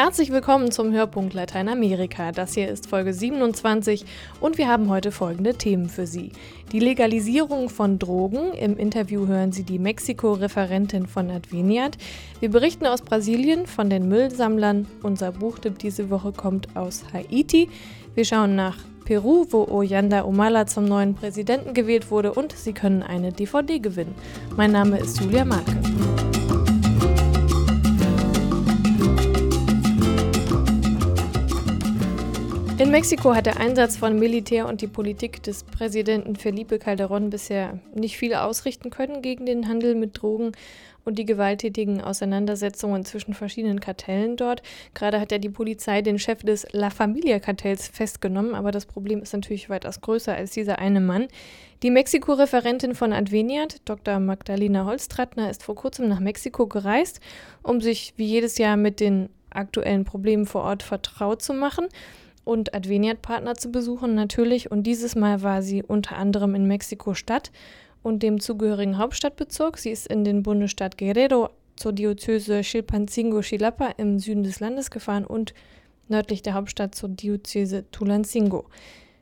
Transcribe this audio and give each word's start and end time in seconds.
Herzlich 0.00 0.30
willkommen 0.30 0.70
zum 0.70 0.92
Hörpunkt 0.92 1.34
Lateinamerika. 1.34 2.30
Das 2.30 2.54
hier 2.54 2.68
ist 2.68 2.86
Folge 2.86 3.12
27 3.12 4.04
und 4.40 4.56
wir 4.56 4.68
haben 4.68 4.90
heute 4.90 5.10
folgende 5.10 5.54
Themen 5.54 5.88
für 5.88 6.06
Sie. 6.06 6.30
Die 6.70 6.78
Legalisierung 6.78 7.68
von 7.68 7.98
Drogen. 7.98 8.52
Im 8.52 8.78
Interview 8.78 9.26
hören 9.26 9.50
Sie 9.50 9.64
die 9.64 9.80
Mexiko-Referentin 9.80 11.08
von 11.08 11.32
Adveniat. 11.32 11.98
Wir 12.38 12.48
berichten 12.48 12.86
aus 12.86 13.02
Brasilien 13.02 13.66
von 13.66 13.90
den 13.90 14.08
Müllsammlern. 14.08 14.86
Unser 15.02 15.32
Buchtipp 15.32 15.80
diese 15.80 16.10
Woche 16.10 16.30
kommt 16.30 16.76
aus 16.76 17.02
Haiti. 17.12 17.68
Wir 18.14 18.24
schauen 18.24 18.54
nach 18.54 18.76
Peru, 19.04 19.46
wo 19.50 19.64
Oyanda 19.64 20.24
Omala 20.24 20.68
zum 20.68 20.84
neuen 20.84 21.16
Präsidenten 21.16 21.74
gewählt 21.74 22.12
wurde 22.12 22.32
und 22.32 22.52
Sie 22.52 22.72
können 22.72 23.02
eine 23.02 23.32
DVD 23.32 23.80
gewinnen. 23.80 24.14
Mein 24.56 24.70
Name 24.70 25.00
ist 25.00 25.20
Julia 25.20 25.44
Marke. 25.44 25.76
In 32.78 32.92
Mexiko 32.92 33.34
hat 33.34 33.46
der 33.46 33.58
Einsatz 33.58 33.96
von 33.96 34.20
Militär 34.20 34.68
und 34.68 34.82
die 34.82 34.86
Politik 34.86 35.42
des 35.42 35.64
Präsidenten 35.64 36.36
Felipe 36.36 36.76
Calderón 36.76 37.28
bisher 37.28 37.80
nicht 37.92 38.16
viel 38.16 38.34
ausrichten 38.34 38.90
können 38.90 39.20
gegen 39.20 39.46
den 39.46 39.66
Handel 39.66 39.96
mit 39.96 40.22
Drogen 40.22 40.52
und 41.04 41.18
die 41.18 41.24
gewalttätigen 41.24 42.00
Auseinandersetzungen 42.00 43.04
zwischen 43.04 43.34
verschiedenen 43.34 43.80
Kartellen 43.80 44.36
dort. 44.36 44.62
Gerade 44.94 45.18
hat 45.18 45.32
ja 45.32 45.38
die 45.38 45.48
Polizei 45.48 46.02
den 46.02 46.20
Chef 46.20 46.44
des 46.44 46.68
La 46.70 46.90
Familia-Kartells 46.90 47.88
festgenommen, 47.88 48.54
aber 48.54 48.70
das 48.70 48.86
Problem 48.86 49.22
ist 49.22 49.32
natürlich 49.32 49.68
weitaus 49.68 50.00
größer 50.00 50.36
als 50.36 50.52
dieser 50.52 50.78
eine 50.78 51.00
Mann. 51.00 51.26
Die 51.82 51.90
Mexiko-Referentin 51.90 52.94
von 52.94 53.12
Adveniat, 53.12 53.80
Dr. 53.86 54.20
Magdalena 54.20 54.84
Holstrattner, 54.84 55.50
ist 55.50 55.64
vor 55.64 55.74
kurzem 55.74 56.08
nach 56.08 56.20
Mexiko 56.20 56.68
gereist, 56.68 57.18
um 57.64 57.80
sich 57.80 58.14
wie 58.16 58.26
jedes 58.26 58.56
Jahr 58.56 58.76
mit 58.76 59.00
den 59.00 59.30
aktuellen 59.50 60.04
Problemen 60.04 60.46
vor 60.46 60.62
Ort 60.62 60.84
vertraut 60.84 61.42
zu 61.42 61.54
machen 61.54 61.88
und 62.48 62.74
Adveniat-Partner 62.74 63.56
zu 63.56 63.70
besuchen, 63.70 64.14
natürlich. 64.14 64.70
Und 64.70 64.84
dieses 64.84 65.14
Mal 65.14 65.42
war 65.42 65.60
sie 65.60 65.82
unter 65.82 66.16
anderem 66.16 66.54
in 66.54 66.66
Mexiko-Stadt 66.66 67.52
und 68.02 68.22
dem 68.22 68.40
zugehörigen 68.40 68.96
Hauptstadtbezirk. 68.96 69.76
Sie 69.76 69.90
ist 69.90 70.06
in 70.06 70.24
den 70.24 70.42
Bundesstaat 70.42 70.96
Guerrero 70.96 71.50
zur 71.76 71.92
Diözese 71.92 72.62
Chilpancingo-Chilapa 72.62 73.90
im 73.98 74.18
Süden 74.18 74.44
des 74.44 74.60
Landes 74.60 74.90
gefahren 74.90 75.26
und 75.26 75.52
nördlich 76.08 76.40
der 76.40 76.54
Hauptstadt 76.54 76.94
zur 76.94 77.10
Diözese 77.10 77.84
Tulancingo. 77.90 78.64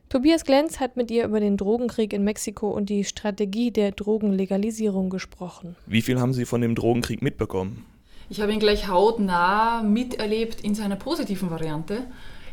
Tobias 0.07 0.45
Glenz 0.45 0.79
hat 0.79 0.95
mit 0.95 1.11
ihr 1.11 1.25
über 1.25 1.41
den 1.41 1.57
Drogenkrieg 1.57 2.13
in 2.13 2.23
Mexiko 2.23 2.69
und 2.69 2.87
die 2.87 3.03
Strategie 3.03 3.71
der 3.71 3.91
Drogenlegalisierung 3.91 5.09
gesprochen. 5.09 5.75
Wie 5.85 6.01
viel 6.01 6.21
haben 6.21 6.31
Sie 6.31 6.45
von 6.45 6.61
dem 6.61 6.75
Drogenkrieg 6.75 7.21
mitbekommen? 7.21 7.85
Ich 8.29 8.39
habe 8.39 8.53
ihn 8.53 8.59
gleich 8.59 8.87
hautnah 8.87 9.83
miterlebt 9.83 10.61
in 10.61 10.75
seiner 10.75 10.95
positiven 10.95 11.49
Variante. 11.49 12.05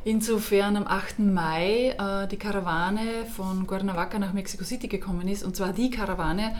Insofern 0.05 0.77
am 0.77 0.86
8. 0.86 1.20
Mai 1.20 1.94
äh, 1.98 2.28
die 2.28 2.36
Karawane 2.36 3.24
von 3.34 3.66
Cuernavaca 3.66 4.19
nach 4.19 4.34
Mexico 4.34 4.62
City 4.62 4.86
gekommen 4.86 5.27
ist, 5.28 5.42
und 5.42 5.56
zwar 5.56 5.72
die 5.72 5.88
Karawane. 5.88 6.55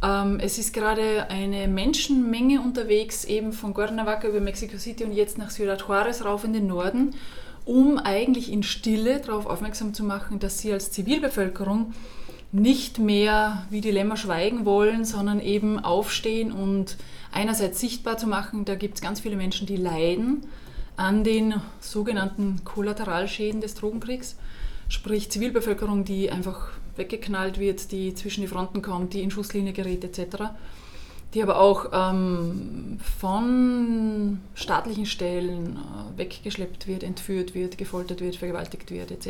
Ähm, 0.00 0.38
es 0.38 0.58
ist 0.58 0.72
gerade 0.72 1.28
eine 1.28 1.66
Menschenmenge 1.66 2.60
unterwegs, 2.60 3.24
eben 3.24 3.52
von 3.52 3.74
Cuernavaca 3.74 4.28
über 4.28 4.40
Mexico 4.40 4.78
City 4.78 5.02
und 5.02 5.12
jetzt 5.12 5.38
nach 5.38 5.50
Ciudad 5.50 5.80
Juarez 5.80 6.24
rauf 6.24 6.44
in 6.44 6.52
den 6.52 6.68
Norden, 6.68 7.16
um 7.64 7.98
eigentlich 7.98 8.52
in 8.52 8.62
Stille 8.62 9.18
darauf 9.18 9.46
aufmerksam 9.46 9.92
zu 9.92 10.04
machen, 10.04 10.38
dass 10.38 10.60
sie 10.60 10.72
als 10.72 10.92
Zivilbevölkerung 10.92 11.94
nicht 12.52 13.00
mehr 13.00 13.66
wie 13.70 13.80
die 13.80 13.90
Lämmer 13.90 14.16
schweigen 14.16 14.64
wollen, 14.64 15.04
sondern 15.04 15.40
eben 15.40 15.80
aufstehen 15.80 16.52
und 16.52 16.96
einerseits 17.32 17.80
sichtbar 17.80 18.18
zu 18.18 18.28
machen, 18.28 18.64
da 18.64 18.76
gibt 18.76 18.94
es 18.94 19.00
ganz 19.00 19.18
viele 19.18 19.36
Menschen, 19.36 19.66
die 19.66 19.76
leiden 19.76 20.46
an 20.98 21.22
den 21.22 21.54
sogenannten 21.80 22.64
Kollateralschäden 22.64 23.60
des 23.60 23.74
Drogenkriegs, 23.74 24.36
sprich 24.88 25.30
Zivilbevölkerung, 25.30 26.04
die 26.04 26.30
einfach 26.30 26.70
weggeknallt 26.96 27.58
wird, 27.58 27.92
die 27.92 28.14
zwischen 28.14 28.40
die 28.40 28.48
Fronten 28.48 28.82
kommt, 28.82 29.14
die 29.14 29.22
in 29.22 29.30
Schusslinie 29.30 29.72
gerät 29.72 30.04
etc., 30.04 30.50
die 31.34 31.42
aber 31.42 31.60
auch 31.60 31.90
ähm, 31.92 32.98
von 33.20 34.40
staatlichen 34.54 35.06
Stellen 35.06 35.76
äh, 35.76 36.18
weggeschleppt 36.18 36.86
wird, 36.88 37.02
entführt 37.02 37.54
wird, 37.54 37.78
gefoltert 37.78 38.20
wird, 38.20 38.36
vergewaltigt 38.36 38.90
wird 38.90 39.10
etc. 39.10 39.28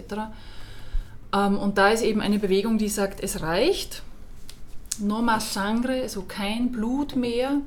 Ähm, 1.34 1.58
und 1.58 1.76
da 1.76 1.90
ist 1.90 2.02
eben 2.02 2.20
eine 2.20 2.38
Bewegung, 2.38 2.78
die 2.78 2.88
sagt, 2.88 3.20
es 3.20 3.42
reicht, 3.42 4.02
no 5.00 5.20
más 5.20 5.52
sangre, 5.52 6.02
also 6.02 6.22
kein 6.22 6.72
Blut 6.72 7.14
mehr, 7.16 7.60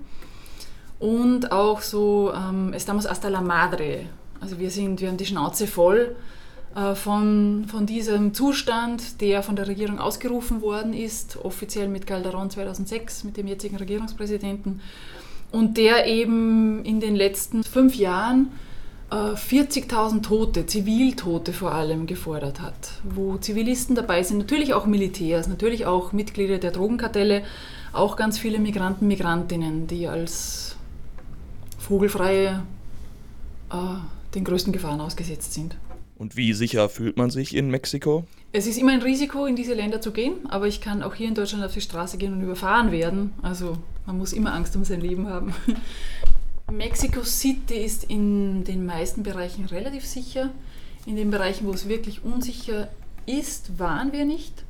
und 1.02 1.52
auch 1.52 1.82
so 1.82 2.32
ähm, 2.34 2.74
Estamos 2.74 3.10
hasta 3.10 3.28
la 3.28 3.42
madre. 3.42 4.06
Also 4.40 4.60
wir, 4.60 4.70
sind, 4.70 5.02
wir 5.02 5.10
haben 5.10 5.18
die 5.18 5.26
Schnauze 5.26 5.68
voll 5.68 6.16
äh, 6.76 6.96
von, 6.96 7.66
von 7.68 7.86
diesem 7.86 8.34
Zustand, 8.34 9.20
der 9.20 9.42
von 9.42 9.56
der 9.56 9.68
Regierung 9.68 10.00
ausgerufen 10.00 10.62
worden 10.62 10.94
ist, 10.94 11.38
offiziell 11.44 11.88
mit 11.88 12.06
Calderon 12.06 12.50
2006, 12.50 13.24
mit 13.24 13.36
dem 13.36 13.48
jetzigen 13.48 13.78
Regierungspräsidenten, 13.78 14.80
und 15.52 15.78
der 15.78 16.06
eben 16.06 16.86
in 16.86 17.00
den 17.00 17.16
letzten 17.16 17.64
fünf 17.64 17.96
Jahren 17.96 18.52
äh, 19.10 19.16
40.000 19.16 20.22
Tote, 20.22 20.68
Ziviltote 20.68 21.52
vor 21.52 21.72
allem, 21.72 22.06
gefordert 22.06 22.62
hat, 22.62 22.92
wo 23.04 23.38
Zivilisten 23.38 23.96
dabei 23.96 24.22
sind, 24.22 24.38
natürlich 24.38 24.76
auch 24.76 24.86
Militärs, 24.86 25.48
natürlich 25.48 25.88
auch 25.88 26.14
Mitglieder 26.14 26.60
der 26.60 26.72
Drogenkartelle, 26.72 27.42
auch 27.92 28.16
ganz 28.16 28.38
viele 28.38 28.60
Migranten, 28.60 29.08
Migrantinnen, 29.08 29.88
die 29.88 30.08
als 30.08 30.71
vogelfreie 31.92 32.64
äh, 33.70 33.76
den 34.34 34.46
größten 34.46 34.72
Gefahren 34.72 35.02
ausgesetzt 35.02 35.52
sind. 35.52 35.76
Und 36.18 36.38
wie 36.38 36.54
sicher 36.54 36.88
fühlt 36.88 37.18
man 37.18 37.30
sich 37.30 37.54
in 37.54 37.70
Mexiko? 37.70 38.24
Es 38.54 38.66
ist 38.66 38.78
immer 38.78 38.94
ein 38.94 39.02
Risiko, 39.02 39.46
in 39.46 39.58
diese 39.58 39.74
Länder 39.74 40.00
zu 40.00 40.12
gehen, 40.12 40.36
aber 40.48 40.68
ich 40.68 40.80
kann 40.80 41.04
auch 41.04 41.16
hier 41.16 41.28
in 41.28 41.36
Deutschland 41.36 41.66
auf 41.66 41.74
die 41.74 41.82
Straße 41.82 42.18
gehen 42.18 42.32
und 42.32 42.42
überfahren 42.42 42.94
werden. 42.94 43.34
Also 43.42 43.78
man 44.06 44.18
muss 44.18 44.32
immer 44.32 44.54
Angst 44.54 44.74
um 44.78 44.86
sein 44.86 45.02
Leben 45.02 45.28
haben. 45.28 45.54
Mexico 46.72 47.24
City 47.24 47.84
ist 47.84 48.06
in 48.06 48.64
den 48.64 48.86
meisten 48.86 49.24
Bereichen 49.24 49.66
relativ 49.66 50.06
sicher. 50.06 50.50
In 51.06 51.18
den 51.18 51.30
Bereichen, 51.30 51.68
wo 51.68 51.72
es 51.72 51.90
wirklich 51.90 52.24
unsicher 52.24 52.88
ist, 53.26 53.78
waren 53.80 54.14
wir 54.14 54.24
nicht. 54.24 54.64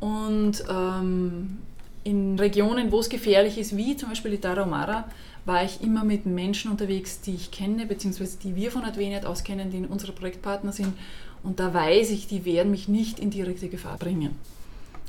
Und 0.00 0.64
ähm, 0.68 1.58
in 2.04 2.38
Regionen, 2.38 2.92
wo 2.92 3.00
es 3.00 3.08
gefährlich 3.08 3.58
ist, 3.58 3.76
wie 3.76 3.96
zum 3.96 4.08
Beispiel 4.08 4.32
die 4.32 4.38
Tarahumara, 4.38 5.08
war 5.44 5.64
ich 5.64 5.82
immer 5.82 6.04
mit 6.04 6.26
Menschen 6.26 6.70
unterwegs, 6.70 7.20
die 7.20 7.34
ich 7.34 7.50
kenne, 7.50 7.86
beziehungsweise 7.86 8.38
die 8.38 8.56
wir 8.56 8.70
von 8.70 8.84
Adveniat 8.84 9.26
aus 9.26 9.44
kennen, 9.44 9.70
die 9.70 9.86
unsere 9.86 10.12
Projektpartner 10.12 10.72
sind. 10.72 10.94
Und 11.42 11.60
da 11.60 11.72
weiß 11.72 12.10
ich, 12.10 12.26
die 12.26 12.44
werden 12.44 12.70
mich 12.70 12.88
nicht 12.88 13.18
in 13.18 13.30
direkte 13.30 13.68
Gefahr 13.68 13.96
bringen. 13.96 14.36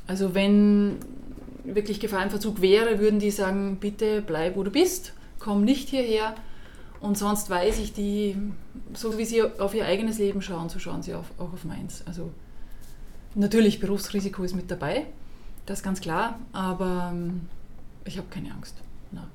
Also 0.08 0.34
wenn 0.34 0.98
wirklich 1.64 2.00
Gefahr 2.00 2.24
im 2.24 2.30
Verzug 2.30 2.62
wäre, 2.62 3.00
würden 3.00 3.20
die 3.20 3.32
sagen, 3.32 3.78
bitte 3.80 4.22
bleib, 4.22 4.56
wo 4.56 4.64
du 4.64 4.72
bist, 4.72 5.14
komm 5.40 5.64
nicht 5.64 5.90
hierher. 5.90 6.36
Und 7.00 7.18
sonst 7.18 7.50
weiß 7.50 7.80
ich, 7.80 7.94
die, 7.94 8.36
so 8.94 9.18
wie 9.18 9.26
sie 9.26 9.44
auf 9.44 9.74
ihr 9.74 9.86
eigenes 9.86 10.18
Leben 10.18 10.42
schauen, 10.42 10.70
so 10.70 10.80
schauen 10.80 11.02
sie 11.02 11.16
auch 11.16 11.26
auf 11.38 11.64
meins. 11.66 12.04
Also 12.06 12.32
natürlich, 13.36 13.80
Berufsrisiko 13.80 14.44
ist 14.44 14.56
mit 14.56 14.70
dabei, 14.70 15.08
das 15.66 15.80
ist 15.80 15.84
ganz 15.84 16.02
klar, 16.02 16.40
aber 16.54 17.12
ähm, 17.14 17.48
ich 18.06 18.18
habe 18.18 18.28
keine 18.30 18.52
Angst. 18.52 18.76
Na. 19.12 19.28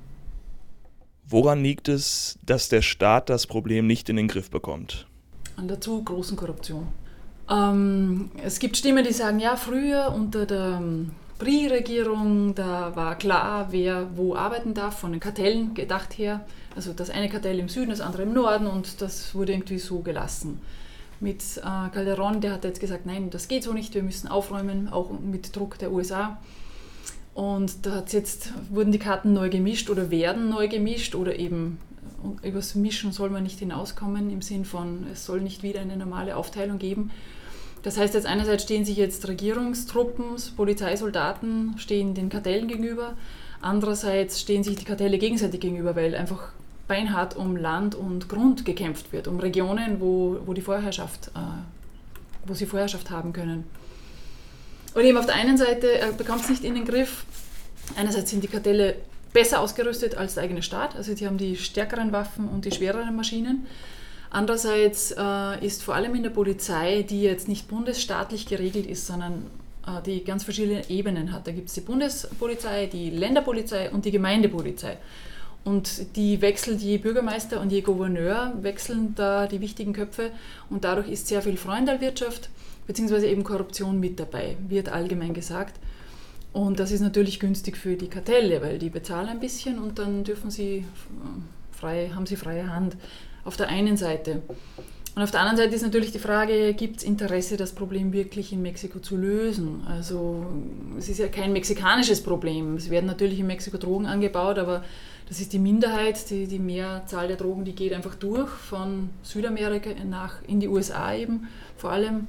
Woran 1.27 1.63
liegt 1.63 1.87
es, 1.87 2.37
dass 2.45 2.69
der 2.69 2.81
Staat 2.81 3.29
das 3.29 3.47
Problem 3.47 3.87
nicht 3.87 4.09
in 4.09 4.15
den 4.15 4.27
Griff 4.27 4.49
bekommt? 4.49 5.07
An 5.55 5.67
der 5.67 5.81
zu 5.81 6.03
großen 6.03 6.37
Korruption. 6.37 6.87
Ähm, 7.49 8.31
es 8.43 8.59
gibt 8.59 8.77
Stimmen, 8.77 9.03
die 9.03 9.13
sagen, 9.13 9.39
ja, 9.39 9.55
früher 9.55 10.13
unter 10.13 10.45
der 10.45 10.81
PRI-Regierung, 11.39 12.55
da 12.55 12.95
war 12.95 13.17
klar, 13.17 13.67
wer 13.71 14.17
wo 14.17 14.35
arbeiten 14.35 14.73
darf, 14.73 14.99
von 14.99 15.11
den 15.11 15.19
Kartellen 15.19 15.73
gedacht 15.73 16.17
her. 16.17 16.45
Also 16.75 16.93
das 16.93 17.09
eine 17.09 17.29
Kartell 17.29 17.59
im 17.59 17.69
Süden, 17.69 17.89
das 17.89 18.01
andere 18.01 18.23
im 18.23 18.33
Norden 18.33 18.67
und 18.67 19.01
das 19.01 19.33
wurde 19.33 19.53
irgendwie 19.53 19.79
so 19.79 19.99
gelassen. 19.99 20.59
Mit 21.19 21.41
äh, 21.57 21.61
Calderon, 21.61 22.41
der 22.41 22.53
hat 22.53 22.63
jetzt 22.63 22.79
gesagt, 22.79 23.05
nein, 23.05 23.29
das 23.29 23.47
geht 23.47 23.63
so 23.63 23.73
nicht, 23.73 23.93
wir 23.95 24.03
müssen 24.03 24.27
aufräumen, 24.27 24.89
auch 24.89 25.11
mit 25.19 25.55
Druck 25.55 25.77
der 25.79 25.91
USA. 25.91 26.37
Und 27.33 27.85
da 27.85 27.91
hat's 27.91 28.13
jetzt, 28.13 28.51
wurden 28.69 28.91
die 28.91 28.99
Karten 28.99 29.33
neu 29.33 29.49
gemischt 29.49 29.89
oder 29.89 30.09
werden 30.09 30.49
neu 30.49 30.67
gemischt 30.67 31.13
oder 31.13 31.37
eben 31.37 31.77
äh, 32.43 32.49
übers 32.49 32.75
Mischen 32.75 33.11
soll 33.11 33.29
man 33.29 33.43
nicht 33.43 33.59
hinauskommen 33.59 34.29
im 34.31 34.41
Sinn 34.41 34.65
von, 34.65 35.05
es 35.11 35.25
soll 35.25 35.41
nicht 35.41 35.63
wieder 35.63 35.81
eine 35.81 35.97
normale 35.97 36.35
Aufteilung 36.35 36.79
geben. 36.79 37.11
Das 37.83 37.97
heißt 37.97 38.15
jetzt 38.15 38.25
einerseits 38.25 38.63
stehen 38.63 38.85
sich 38.85 38.97
jetzt 38.97 39.27
Regierungstruppen, 39.27 40.25
Polizeisoldaten 40.55 41.75
stehen 41.77 42.15
den 42.15 42.29
Kartellen 42.29 42.67
gegenüber, 42.67 43.15
andererseits 43.61 44.41
stehen 44.41 44.63
sich 44.63 44.75
die 44.75 44.85
Kartelle 44.85 45.17
gegenseitig 45.17 45.59
gegenüber, 45.59 45.95
weil 45.95 46.15
einfach 46.15 46.53
beinhart 46.87 47.35
um 47.35 47.55
Land 47.55 47.95
und 47.95 48.29
Grund 48.29 48.65
gekämpft 48.65 49.11
wird, 49.11 49.27
um 49.27 49.39
Regionen, 49.39 49.99
wo, 49.99 50.39
wo 50.45 50.53
die 50.53 50.61
Vorherrschaft, 50.61 51.27
äh, 51.29 51.39
wo 52.45 52.53
sie 52.53 52.65
Vorherrschaft 52.65 53.09
haben 53.09 53.33
können. 53.33 53.65
Und 54.93 55.03
eben 55.03 55.17
auf 55.17 55.25
der 55.25 55.35
einen 55.35 55.57
Seite 55.57 55.99
er 55.99 56.11
bekommt 56.11 56.41
es 56.41 56.49
nicht 56.49 56.63
in 56.63 56.75
den 56.75 56.85
Griff. 56.85 57.25
Einerseits 57.95 58.31
sind 58.31 58.43
die 58.43 58.47
Kartelle 58.47 58.95
besser 59.33 59.59
ausgerüstet 59.59 60.17
als 60.17 60.35
der 60.35 60.43
eigene 60.43 60.63
Staat, 60.63 60.95
also 60.95 61.13
sie 61.15 61.27
haben 61.27 61.37
die 61.37 61.57
stärkeren 61.57 62.11
Waffen 62.11 62.47
und 62.47 62.65
die 62.65 62.71
schwereren 62.71 63.15
Maschinen. 63.15 63.67
Andererseits 64.29 65.11
äh, 65.11 65.65
ist 65.65 65.83
vor 65.83 65.95
allem 65.95 66.15
in 66.15 66.23
der 66.23 66.31
Polizei, 66.31 67.03
die 67.03 67.21
jetzt 67.21 67.47
nicht 67.47 67.67
bundesstaatlich 67.67 68.45
geregelt 68.45 68.85
ist, 68.85 69.07
sondern 69.07 69.45
äh, 69.85 70.01
die 70.05 70.23
ganz 70.23 70.43
verschiedene 70.43 70.89
Ebenen 70.89 71.31
hat. 71.31 71.47
Da 71.47 71.51
gibt 71.51 71.69
es 71.69 71.75
die 71.75 71.81
Bundespolizei, 71.81 72.87
die 72.87 73.09
Länderpolizei 73.09 73.89
und 73.89 74.03
die 74.05 74.11
Gemeindepolizei. 74.11 74.97
Und 75.67 76.15
die 76.15 76.39
wechselt 76.39 76.79
je 76.79 76.97
Bürgermeister 76.97 77.59
und 77.59 77.73
je 77.73 77.81
Gouverneur, 77.81 78.53
wechseln 78.61 79.15
da 79.15 79.47
die 79.47 79.59
wichtigen 79.59 79.91
Köpfe 79.91 80.31
und 80.69 80.85
dadurch 80.85 81.09
ist 81.09 81.27
sehr 81.27 81.41
viel 81.41 81.57
Freundalwirtschaft 81.57 82.49
bzw. 82.87 83.29
eben 83.29 83.43
Korruption 83.43 83.99
mit 83.99 84.17
dabei, 84.17 84.55
wird 84.69 84.87
allgemein 84.87 85.33
gesagt. 85.33 85.77
Und 86.53 86.79
das 86.79 86.91
ist 86.91 87.01
natürlich 87.01 87.41
günstig 87.41 87.75
für 87.75 87.97
die 87.97 88.07
Kartelle, 88.07 88.61
weil 88.61 88.79
die 88.79 88.89
bezahlen 88.89 89.27
ein 89.27 89.41
bisschen 89.41 89.77
und 89.77 89.99
dann 89.99 90.23
dürfen 90.23 90.51
sie 90.51 90.77
äh, 90.77 90.85
frei, 91.77 92.11
haben 92.15 92.25
sie 92.25 92.37
freie 92.37 92.71
Hand 92.73 92.95
auf 93.43 93.57
der 93.57 93.67
einen 93.67 93.97
Seite. 93.97 94.43
Und 95.17 95.23
auf 95.23 95.31
der 95.31 95.39
anderen 95.39 95.57
Seite 95.57 95.73
ist 95.75 95.81
natürlich 95.81 96.11
die 96.11 96.19
Frage, 96.19 96.75
gibt 96.75 96.97
es 96.97 97.03
Interesse, 97.03 97.57
das 97.57 97.71
Problem 97.71 98.13
wirklich 98.13 98.53
in 98.53 98.61
Mexiko 98.61 98.99
zu 98.99 99.17
lösen? 99.17 99.81
Also 99.87 100.45
es 100.95 101.09
ist 101.09 101.17
ja 101.17 101.27
kein 101.27 101.53
mexikanisches 101.53 102.21
Problem. 102.21 102.75
Es 102.75 102.91
werden 102.91 103.07
natürlich 103.07 103.39
in 103.39 103.47
Mexiko 103.47 103.79
Drogen 103.79 104.05
angebaut, 104.05 104.59
aber 104.59 104.83
das 105.27 105.41
ist 105.41 105.53
die 105.53 105.57
Minderheit. 105.57 106.29
Die, 106.29 106.45
die 106.45 106.59
Mehrzahl 106.59 107.27
der 107.27 107.35
Drogen, 107.35 107.65
die 107.65 107.73
geht 107.73 107.93
einfach 107.93 108.13
durch 108.13 108.47
von 108.47 109.09
Südamerika 109.23 109.89
nach 110.07 110.35
in 110.45 110.59
die 110.59 110.67
USA 110.67 111.15
eben 111.15 111.47
vor 111.77 111.93
allem. 111.93 112.27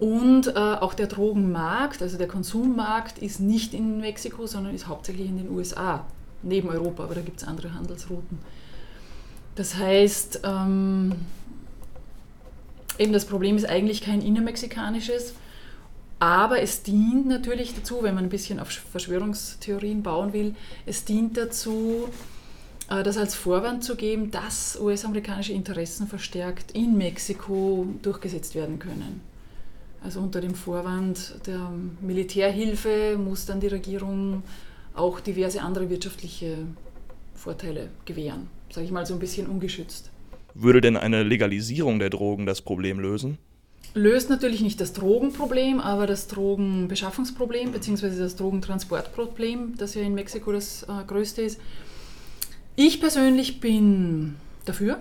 Und 0.00 0.48
äh, 0.48 0.58
auch 0.58 0.94
der 0.94 1.06
Drogenmarkt, 1.06 2.02
also 2.02 2.18
der 2.18 2.26
Konsummarkt, 2.26 3.18
ist 3.18 3.38
nicht 3.38 3.74
in 3.74 4.00
Mexiko, 4.00 4.48
sondern 4.48 4.74
ist 4.74 4.88
hauptsächlich 4.88 5.28
in 5.28 5.36
den 5.36 5.50
USA, 5.50 6.04
neben 6.42 6.68
Europa, 6.68 7.04
aber 7.04 7.14
da 7.14 7.20
gibt 7.20 7.40
es 7.40 7.46
andere 7.46 7.72
Handelsrouten. 7.72 8.40
Das 9.54 9.76
heißt, 9.76 10.40
ähm, 10.44 11.12
eben 13.02 13.12
das 13.12 13.24
Problem 13.24 13.56
ist 13.56 13.68
eigentlich 13.68 14.00
kein 14.00 14.22
innermexikanisches, 14.22 15.34
aber 16.18 16.60
es 16.60 16.82
dient 16.82 17.26
natürlich 17.26 17.74
dazu, 17.74 18.02
wenn 18.02 18.14
man 18.14 18.24
ein 18.24 18.30
bisschen 18.30 18.60
auf 18.60 18.68
Verschwörungstheorien 18.68 20.02
bauen 20.02 20.32
will, 20.32 20.54
es 20.86 21.04
dient 21.04 21.36
dazu, 21.36 22.08
äh, 22.88 23.02
das 23.02 23.16
als 23.16 23.34
Vorwand 23.34 23.82
zu 23.82 23.96
geben, 23.96 24.30
dass 24.30 24.78
US-amerikanische 24.80 25.52
Interessen 25.52 26.06
verstärkt 26.06 26.70
in 26.72 26.96
Mexiko 26.96 27.86
durchgesetzt 28.02 28.54
werden 28.54 28.78
können. 28.78 29.20
Also 30.04 30.20
unter 30.20 30.40
dem 30.40 30.54
Vorwand 30.54 31.34
der 31.46 31.70
Militärhilfe 32.00 33.16
muss 33.18 33.46
dann 33.46 33.60
die 33.60 33.68
Regierung 33.68 34.42
auch 34.94 35.20
diverse 35.20 35.60
andere 35.60 35.90
wirtschaftliche 35.90 36.58
Vorteile 37.34 37.88
gewähren 38.04 38.48
sage 38.72 38.86
ich 38.86 38.92
mal, 38.92 39.06
so 39.06 39.14
ein 39.14 39.20
bisschen 39.20 39.46
ungeschützt. 39.46 40.10
Würde 40.54 40.80
denn 40.80 40.96
eine 40.96 41.22
Legalisierung 41.22 41.98
der 41.98 42.10
Drogen 42.10 42.46
das 42.46 42.60
Problem 42.60 42.98
lösen? 43.00 43.38
Löst 43.94 44.30
natürlich 44.30 44.62
nicht 44.62 44.80
das 44.80 44.94
Drogenproblem, 44.94 45.78
aber 45.80 46.06
das 46.06 46.26
Drogenbeschaffungsproblem 46.28 47.72
bzw. 47.72 48.18
das 48.18 48.36
Drogentransportproblem, 48.36 49.74
das 49.76 49.94
ja 49.94 50.02
in 50.02 50.14
Mexiko 50.14 50.52
das 50.52 50.84
äh, 50.84 51.04
größte 51.06 51.42
ist. 51.42 51.60
Ich 52.74 53.00
persönlich 53.00 53.60
bin 53.60 54.36
dafür. 54.64 54.98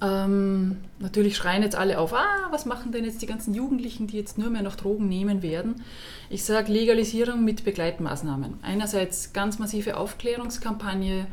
Ähm, 0.00 0.78
natürlich 0.98 1.36
schreien 1.36 1.62
jetzt 1.62 1.76
alle 1.76 1.98
auf, 1.98 2.14
ah, 2.14 2.48
was 2.50 2.64
machen 2.64 2.90
denn 2.90 3.04
jetzt 3.04 3.22
die 3.22 3.26
ganzen 3.26 3.54
Jugendlichen, 3.54 4.06
die 4.06 4.16
jetzt 4.16 4.38
nur 4.38 4.50
mehr 4.50 4.62
noch 4.62 4.74
Drogen 4.74 5.08
nehmen 5.08 5.42
werden? 5.42 5.82
Ich 6.30 6.44
sage 6.44 6.72
Legalisierung 6.72 7.44
mit 7.44 7.64
Begleitmaßnahmen. 7.64 8.54
Einerseits 8.62 9.32
ganz 9.32 9.58
massive 9.58 9.96
Aufklärungskampagne 9.96 11.26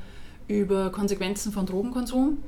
über 0.50 0.92
Konsequenzen 0.92 1.54
von 1.54 1.66
Drogenkonsum, 1.66 2.40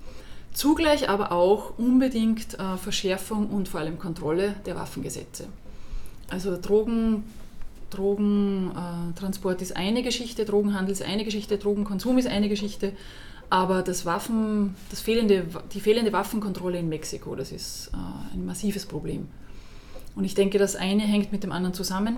zugleich 0.54 1.08
aber 1.08 1.32
auch 1.32 1.78
unbedingt 1.78 2.60
äh, 2.60 2.76
Verschärfung 2.76 3.48
und 3.48 3.70
vor 3.70 3.80
allem 3.80 4.00
Kontrolle 4.00 4.56
der 4.66 4.76
Waffengesetze. 4.76 5.46
Also 6.30 6.58
Drogen, 6.60 7.24
Drogentransport 7.92 9.62
äh, 9.62 9.64
ist 9.64 9.78
eine 9.78 10.04
Geschichte, 10.04 10.44
Drogenhandel 10.44 10.92
ist 10.92 11.04
eine 11.04 11.24
Geschichte, 11.24 11.58
Drogenkonsum 11.58 12.18
ist 12.18 12.28
eine 12.28 12.50
Geschichte, 12.50 12.94
aber 13.50 13.84
das 13.84 14.06
Waffen, 14.06 14.76
das 14.90 15.00
fehlende, 15.00 15.46
die 15.74 15.80
fehlende 15.80 16.12
Waffenkontrolle 16.12 16.80
in 16.80 16.90
Mexiko, 16.90 17.36
das 17.36 17.52
ist 17.52 17.92
äh, 17.94 18.34
ein 18.34 18.46
massives 18.46 18.86
Problem. 18.86 19.28
Und 20.16 20.24
ich 20.24 20.34
denke, 20.34 20.58
das 20.58 20.76
eine 20.76 21.04
hängt 21.04 21.32
mit 21.32 21.44
dem 21.44 21.52
anderen 21.52 21.74
zusammen 21.74 22.18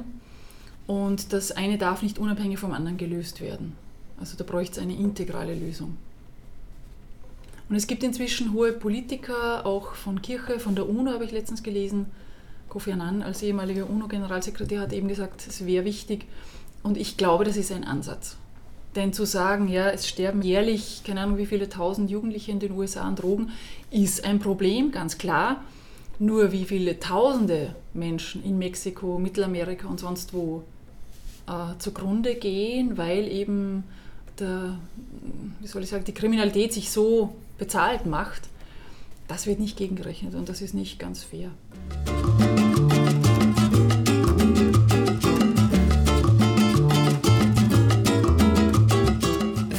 und 0.88 1.34
das 1.34 1.52
eine 1.52 1.78
darf 1.78 2.02
nicht 2.02 2.20
unabhängig 2.20 2.58
vom 2.58 2.72
anderen 2.72 2.98
gelöst 2.98 3.42
werden. 3.42 3.83
Also 4.20 4.38
da 4.38 4.44
bräuchte 4.44 4.80
es 4.80 4.84
eine 4.84 4.96
integrale 4.96 5.56
Lösung. 5.56 5.98
Und 7.70 7.76
es 7.76 7.88
gibt 7.88 8.04
inzwischen 8.04 8.54
hohe 8.54 8.74
Politiker, 8.74 9.66
auch 9.66 9.96
von 9.96 10.22
Kirche, 10.22 10.60
von 10.60 10.76
der 10.76 10.88
UNO 10.88 11.12
habe 11.12 11.26
ich 11.26 11.32
letztens 11.32 11.64
gelesen. 11.64 12.08
Kofi 12.70 12.92
Annan 12.92 13.24
als 13.24 13.42
ehemaliger 13.42 13.90
UNO-Generalsekretär 13.90 14.82
hat 14.82 14.94
eben 14.94 15.08
gesagt, 15.08 15.46
es 15.48 15.66
wäre 15.66 15.86
wichtig. 15.86 16.26
Und 16.82 16.98
ich 16.98 17.18
glaube, 17.18 17.46
das 17.46 17.58
ist 17.58 17.72
ein 17.72 17.84
Ansatz. 17.84 18.38
Denn 18.96 19.14
zu 19.14 19.26
sagen, 19.26 19.68
ja, 19.68 19.90
es 19.90 20.08
sterben 20.08 20.42
jährlich, 20.42 21.02
keine 21.04 21.22
Ahnung 21.22 21.38
wie 21.38 21.46
viele 21.46 21.68
tausend 21.68 22.12
Jugendliche 22.12 22.52
in 22.52 22.60
den 22.60 22.74
USA 22.74 23.02
an 23.02 23.16
Drogen, 23.16 23.52
ist 23.90 24.24
ein 24.24 24.40
Problem, 24.40 24.92
ganz 24.92 25.18
klar. 25.18 25.64
Nur 26.20 26.52
wie 26.52 26.66
viele 26.66 27.00
tausende 27.00 27.76
Menschen 27.94 28.44
in 28.44 28.60
Mexiko, 28.60 29.18
Mittelamerika 29.18 29.88
und 29.88 30.00
sonst 30.00 30.34
wo 30.34 30.64
äh, 31.48 31.78
zugrunde 31.80 32.36
gehen, 32.36 32.98
weil 32.98 33.28
eben 33.28 33.84
der, 34.40 34.78
wie 35.60 35.68
soll 35.68 35.84
ich 35.84 35.90
sagen, 35.90 36.06
die 36.06 36.14
Kriminalität 36.14 36.74
sich 36.74 36.92
so 36.92 37.36
bezahlt 37.58 38.06
macht, 38.06 38.50
das 39.28 39.48
wird 39.48 39.60
nicht 39.60 39.78
gegengerechnet 39.78 40.36
und 40.36 40.50
das 40.50 40.62
ist 40.62 40.74
nicht 40.74 41.00
ganz 41.00 41.24
fair. 41.24 41.52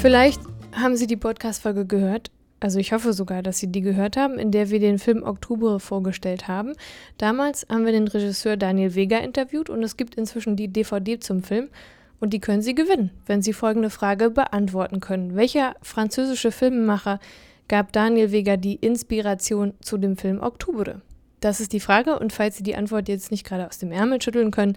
Vielleicht 0.01 0.41
haben 0.73 0.97
Sie 0.97 1.07
die 1.07 1.17
Podcast-Folge 1.17 1.87
gehört. 1.87 2.31
Also 2.65 2.79
ich 2.79 2.95
hoffe 2.95 3.13
sogar, 3.13 3.43
dass 3.43 3.59
Sie 3.59 3.71
die 3.71 3.83
gehört 3.83 4.17
haben, 4.17 4.39
in 4.39 4.51
der 4.51 4.71
wir 4.71 4.81
den 4.81 4.99
Film 4.99 5.23
Oktober 5.23 5.79
vorgestellt 5.81 6.49
haben. 6.49 6.73
Damals 7.19 7.67
haben 7.69 7.85
wir 7.85 7.93
den 7.93 8.09
Regisseur 8.09 8.57
Daniel 8.57 8.95
Vega 8.95 9.19
interviewt 9.19 9.69
und 9.69 9.83
es 9.83 9.99
gibt 9.99 10.15
inzwischen 10.15 10.57
die 10.57 10.69
DVD 10.69 11.21
zum 11.21 11.43
Film. 11.43 11.69
Und 12.21 12.33
die 12.33 12.41
können 12.41 12.63
Sie 12.63 12.75
gewinnen, 12.75 13.11
wenn 13.27 13.43
Sie 13.43 13.53
folgende 13.53 13.91
Frage 13.91 14.31
beantworten 14.31 15.01
können. 15.01 15.37
Welcher 15.37 15.75
französische 15.83 16.53
Filmemacher 16.53 17.21
gab 17.69 17.93
Daniel 17.93 18.33
Vega 18.33 18.57
die 18.57 18.77
Inspiration 18.77 19.75
zu 19.83 19.99
dem 19.99 20.17
Film 20.17 20.41
Oktober? 20.41 21.03
Das 21.41 21.61
ist 21.61 21.73
die 21.73 21.81
Frage 21.81 22.19
und 22.19 22.33
falls 22.33 22.57
Sie 22.57 22.63
die 22.63 22.77
Antwort 22.77 23.09
jetzt 23.09 23.31
nicht 23.31 23.45
gerade 23.45 23.67
aus 23.67 23.79
dem 23.79 23.93
Ärmel 23.93 24.23
schütteln 24.23 24.51
können, 24.51 24.77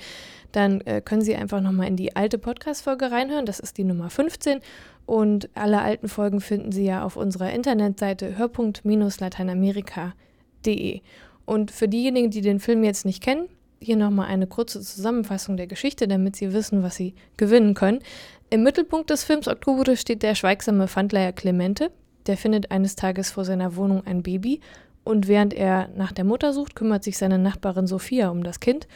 dann 0.52 0.82
äh, 0.82 1.02
können 1.02 1.22
Sie 1.22 1.36
einfach 1.36 1.62
nochmal 1.62 1.88
in 1.88 1.96
die 1.96 2.16
alte 2.16 2.38
Podcast-Folge 2.38 3.12
reinhören. 3.12 3.46
Das 3.46 3.60
ist 3.60 3.78
die 3.78 3.84
Nummer 3.84 4.10
15 4.10 4.60
und 5.06 5.50
alle 5.56 5.82
alten 5.82 6.10
Folgen 6.10 6.42
finden 6.42 6.72
Sie 6.72 6.84
ja 6.84 7.04
auf 7.04 7.16
unserer 7.16 7.54
Internetseite 7.54 8.38
hörpunkt-lateinamerika.de. 8.38 11.02
Und 11.46 11.72
für 11.72 11.88
diejenigen, 11.88 12.30
die 12.30 12.42
den 12.42 12.60
Film 12.60 12.84
jetzt 12.84 13.06
nicht 13.06 13.24
kennen, 13.24 13.48
hier 13.80 13.96
nochmal 13.96 14.28
eine 14.28 14.48
kurze 14.48 14.82
Zusammenfassung 14.82 15.56
der 15.56 15.68
Geschichte, 15.68 16.08
damit 16.08 16.36
Sie 16.36 16.52
wissen, 16.52 16.84
was 16.84 16.96
Sie 16.96 17.14
gewinnen 17.38 17.74
können. 17.74 18.00
Im 18.50 18.64
Mittelpunkt 18.64 19.10
des 19.10 19.24
Films 19.24 19.48
Oktober 19.48 19.96
steht 19.96 20.24
der 20.24 20.36
schweigsame 20.36 20.88
Pfandleiher 20.88 21.32
Clemente. 21.32 21.92
Der 22.26 22.38
findet 22.38 22.72
eines 22.72 22.96
Tages 22.96 23.32
vor 23.32 23.46
seiner 23.46 23.76
Wohnung 23.76 24.06
ein 24.06 24.24
Baby 24.24 24.60
und 25.08 25.28
während 25.28 25.54
er 25.54 25.90
nach 25.96 26.12
der 26.12 26.26
Mutter 26.26 26.54
sucht, 26.54 26.76
kümmert 26.76 27.04
sich 27.04 27.18
seine 27.18 27.40
Nachbarin 27.40 27.88
Sophia 27.88 28.30
um 28.30 28.44
das 28.44 28.60
Kind. 28.60 28.88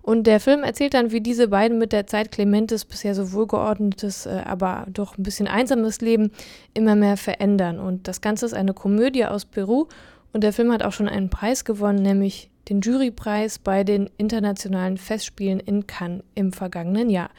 Und 0.00 0.26
der 0.26 0.40
Film 0.40 0.62
erzählt 0.62 0.94
dann, 0.94 1.12
wie 1.12 1.20
diese 1.20 1.48
beiden 1.48 1.78
mit 1.78 1.92
der 1.92 2.06
Zeit 2.06 2.32
Clementes 2.32 2.86
bisher 2.86 3.14
so 3.14 3.32
wohlgeordnetes, 3.32 4.24
äh, 4.24 4.42
aber 4.46 4.86
doch 4.88 5.18
ein 5.18 5.22
bisschen 5.22 5.46
einsames 5.46 6.00
Leben 6.00 6.30
immer 6.72 6.96
mehr 6.96 7.18
verändern. 7.18 7.78
Und 7.78 8.08
das 8.08 8.22
Ganze 8.22 8.46
ist 8.46 8.54
eine 8.54 8.72
Komödie 8.72 9.26
aus 9.26 9.44
Peru 9.44 9.86
und 10.32 10.44
der 10.44 10.54
Film 10.54 10.72
hat 10.72 10.82
auch 10.82 10.92
schon 10.92 11.08
einen 11.08 11.28
Preis 11.28 11.64
gewonnen, 11.64 12.02
nämlich 12.02 12.50
den 12.70 12.80
Jurypreis 12.80 13.58
bei 13.58 13.84
den 13.84 14.08
internationalen 14.16 14.96
Festspielen 14.96 15.60
in 15.60 15.86
Cannes 15.86 16.22
im 16.34 16.52
vergangenen 16.52 17.10
Jahr. 17.10 17.30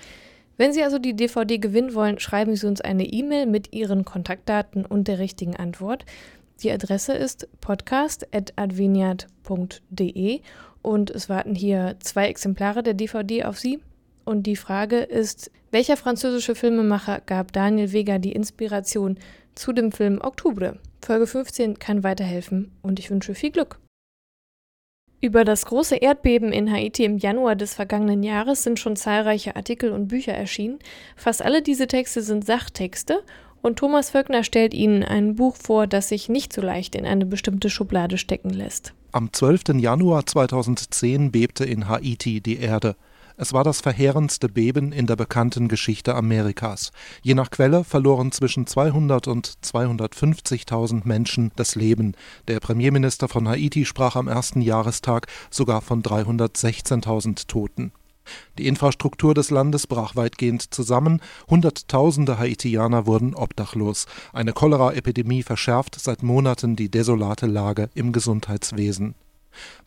Wenn 0.58 0.74
Sie 0.74 0.84
also 0.84 1.00
die 1.00 1.16
DVD 1.16 1.58
gewinnen 1.58 1.94
wollen, 1.94 2.20
schreiben 2.20 2.56
Sie 2.56 2.68
uns 2.68 2.82
eine 2.82 3.06
E-Mail 3.06 3.46
mit 3.46 3.74
Ihren 3.74 4.04
Kontaktdaten 4.04 4.86
und 4.86 5.08
der 5.08 5.18
richtigen 5.18 5.56
Antwort. 5.56 6.06
Die 6.64 6.72
Adresse 6.72 7.14
ist 7.14 7.48
podcast.adveniat.de 7.62 10.42
und 10.82 11.10
es 11.10 11.30
warten 11.30 11.56
hier 11.56 11.96
zwei 12.00 12.28
Exemplare 12.28 12.84
der 12.84 12.96
DVD 12.96 13.46
auf 13.46 13.58
Sie. 13.58 13.80
Und 14.26 14.44
die 14.44 14.58
Frage 14.58 14.98
ist, 14.98 15.50
welcher 15.72 15.96
französische 15.96 16.56
Filmemacher 16.56 17.22
gab 17.26 17.54
Daniel 17.54 17.94
Vega 17.94 18.20
die 18.20 18.34
Inspiration 18.34 19.18
zu 19.56 19.72
dem 19.72 19.92
Film 19.92 20.20
Oktober? 20.22 20.78
Folge 21.02 21.28
15 21.28 21.80
kann 21.80 22.04
weiterhelfen 22.04 22.74
und 22.82 23.00
ich 23.00 23.10
wünsche 23.10 23.36
viel 23.36 23.52
Glück. 23.52 23.80
Über 25.22 25.44
das 25.44 25.66
große 25.66 25.98
Erdbeben 25.98 26.54
in 26.54 26.72
Haiti 26.72 27.04
im 27.04 27.18
Januar 27.18 27.58
des 27.58 27.74
vergangenen 27.74 28.24
Jahres 28.24 28.64
sind 28.64 28.80
schon 28.80 28.96
zahlreiche 28.96 29.58
Artikel 29.58 29.92
und 29.92 30.08
Bücher 30.08 30.34
erschienen. 30.34 30.80
Fast 31.18 31.42
alle 31.42 31.62
diese 31.62 31.88
Texte 31.88 32.22
sind 32.22 32.46
Sachtexte 32.46 33.24
und 33.62 33.78
Thomas 33.78 34.12
Völkner 34.12 34.44
stellt 34.44 34.74
Ihnen 34.74 35.04
ein 35.04 35.36
Buch 35.36 35.56
vor, 35.56 35.88
das 35.88 36.10
sich 36.10 36.30
nicht 36.30 36.54
so 36.54 36.62
leicht 36.62 36.96
in 36.96 37.06
eine 37.06 37.26
bestimmte 37.26 37.70
Schublade 37.70 38.18
stecken 38.18 38.50
lässt. 38.50 38.94
Am 39.12 39.34
12. 39.34 39.76
Januar 39.80 40.26
2010 40.26 41.32
bebte 41.32 41.66
in 41.66 41.88
Haiti 41.88 42.42
die 42.42 42.58
Erde. 42.58 42.96
Es 43.42 43.54
war 43.54 43.64
das 43.64 43.80
verheerendste 43.80 44.50
Beben 44.50 44.92
in 44.92 45.08
der 45.08 45.16
bekannten 45.16 45.70
Geschichte 45.70 46.14
Amerikas. 46.14 46.92
Je 47.22 47.36
nach 47.36 47.50
Quelle 47.50 47.86
verloren 47.86 48.34
zwischen 48.34 48.68
200 48.68 49.30
und 49.30 49.48
250.000 49.64 51.04
Menschen 51.06 51.54
das 51.56 51.76
Leben. 51.76 52.16
Der 52.50 52.60
Premierminister 52.60 53.30
von 53.30 53.48
Haiti 53.48 53.86
sprach 53.86 54.18
am 54.18 54.28
ersten 54.28 54.60
Jahrestag 54.60 55.28
sogar 55.50 55.82
von 55.82 56.04
316.000 56.04 57.48
Toten. 57.48 57.94
Die 58.58 58.68
Infrastruktur 58.68 59.34
des 59.34 59.50
Landes 59.52 59.88
brach 59.88 60.16
weitgehend 60.16 60.74
zusammen, 60.74 61.22
Hunderttausende 61.50 62.40
Haitianer 62.40 63.06
wurden 63.06 63.36
obdachlos. 63.36 64.06
Eine 64.34 64.54
Cholera-Epidemie 64.54 65.44
verschärft 65.44 66.00
seit 66.00 66.24
Monaten 66.24 66.76
die 66.76 66.90
desolate 66.90 67.46
Lage 67.46 67.90
im 67.94 68.12
Gesundheitswesen. 68.12 69.16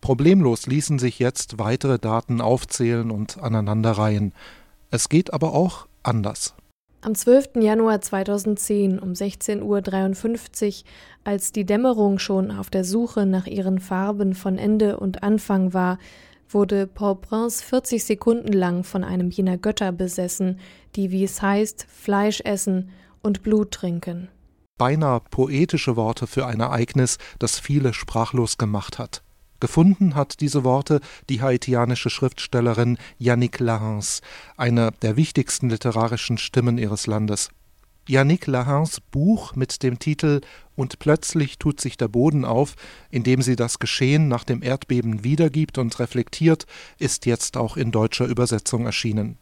Problemlos 0.01 0.67
ließen 0.67 0.99
sich 0.99 1.19
jetzt 1.19 1.59
weitere 1.59 1.99
Daten 1.99 2.41
aufzählen 2.41 3.11
und 3.11 3.39
aneinanderreihen. 3.39 4.33
Es 4.91 5.09
geht 5.09 5.33
aber 5.33 5.55
auch 5.55 5.87
anders. 6.03 6.55
Am 7.05 7.17
12. 7.17 7.57
Januar 7.57 8.01
2010 8.01 9.01
um 9.01 9.13
16.53 9.13 9.63
Uhr, 9.65 10.91
als 11.25 11.51
die 11.51 11.65
Dämmerung 11.65 12.21
schon 12.21 12.53
auf 12.53 12.71
der 12.71 12.85
Suche 12.85 13.27
nach 13.27 13.49
ihren 13.49 13.81
Farben 13.81 14.35
von 14.35 14.57
Ende 14.57 15.01
und 15.01 15.25
Anfang 15.25 15.75
war, 15.75 15.99
wurde 16.55 16.87
Port-au-Prince 16.87 17.65
40 17.65 18.05
Sekunden 18.05 18.53
lang 18.53 18.85
von 18.85 19.05
einem 19.05 19.31
jener 19.31 19.59
Götter 19.59 19.93
besessen, 19.93 20.61
die, 20.97 21.11
wie 21.11 21.25
es 21.25 21.43
heißt, 21.43 21.87
Fleisch 21.89 22.41
essen 22.41 22.91
und 23.23 23.43
Blut 23.43 23.71
trinken. 23.71 24.29
Beinahe 24.79 25.21
poetische 25.21 25.97
Worte 25.97 26.27
für 26.27 26.47
ein 26.47 26.61
Ereignis, 26.61 27.19
das 27.39 27.59
viele 27.59 27.95
sprachlos 27.95 28.59
gemacht 28.59 28.99
hat. 28.99 29.23
Gefunden 29.61 30.17
hat 30.17 30.41
diese 30.41 30.65
Worte 30.65 31.01
die 31.29 31.41
haitianische 31.41 32.11
Schriftstellerin 32.11 32.99
Yannick 33.19 33.61
Lahens, 33.61 34.21
eine 34.57 34.91
der 35.03 35.17
wichtigsten 35.17 35.71
literarischen 35.71 36.37
Stimmen 36.37 36.79
ihres 36.79 37.07
Landes. 37.07 37.51
Yannick 38.09 38.47
Lahens 38.47 39.01
Buch 39.01 39.55
mit 39.55 39.83
dem 39.83 39.99
Titel 39.99 40.41
Und 40.75 40.99
plötzlich 40.99 41.59
tut 41.59 41.81
sich 41.81 41.97
der 41.97 42.09
Boden 42.09 42.45
auf, 42.45 42.75
in 43.11 43.23
dem 43.23 43.43
sie 43.43 43.57
das 43.57 43.79
Geschehen 43.79 44.29
nach 44.29 44.45
dem 44.45 44.63
Erdbeben 44.63 45.25
wiedergibt 45.25 45.79
und 45.79 45.99
reflektiert, 45.99 46.67
ist 46.99 47.27
jetzt 47.27 47.57
auch 47.57 47.77
in 47.77 47.93
deutscher 47.93 48.27
Übersetzung 48.27 48.87
erschienen. 48.87 49.39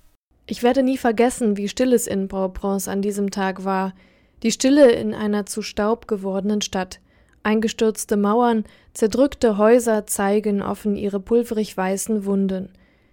Ich 0.46 0.62
werde 0.62 0.82
nie 0.82 0.98
vergessen, 0.98 1.56
wie 1.56 1.68
still 1.68 1.92
es 1.92 2.06
in 2.06 2.28
Port-au-Prince 2.28 2.90
an 2.90 3.02
diesem 3.02 3.30
Tag 3.30 3.64
war. 3.64 3.94
Die 4.42 4.50
Stille 4.50 4.90
in 4.90 5.14
einer 5.14 5.46
zu 5.46 5.62
Staub 5.62 6.08
gewordenen 6.08 6.60
Stadt. 6.60 7.00
Eingestürzte 7.42 8.16
Mauern, 8.16 8.64
zerdrückte 8.92 9.56
Häuser 9.56 10.06
zeigen 10.06 10.60
offen 10.60 10.96
ihre 10.96 11.20
pulverig 11.20 11.76
weißen 11.76 12.24
Wunden. 12.24 12.70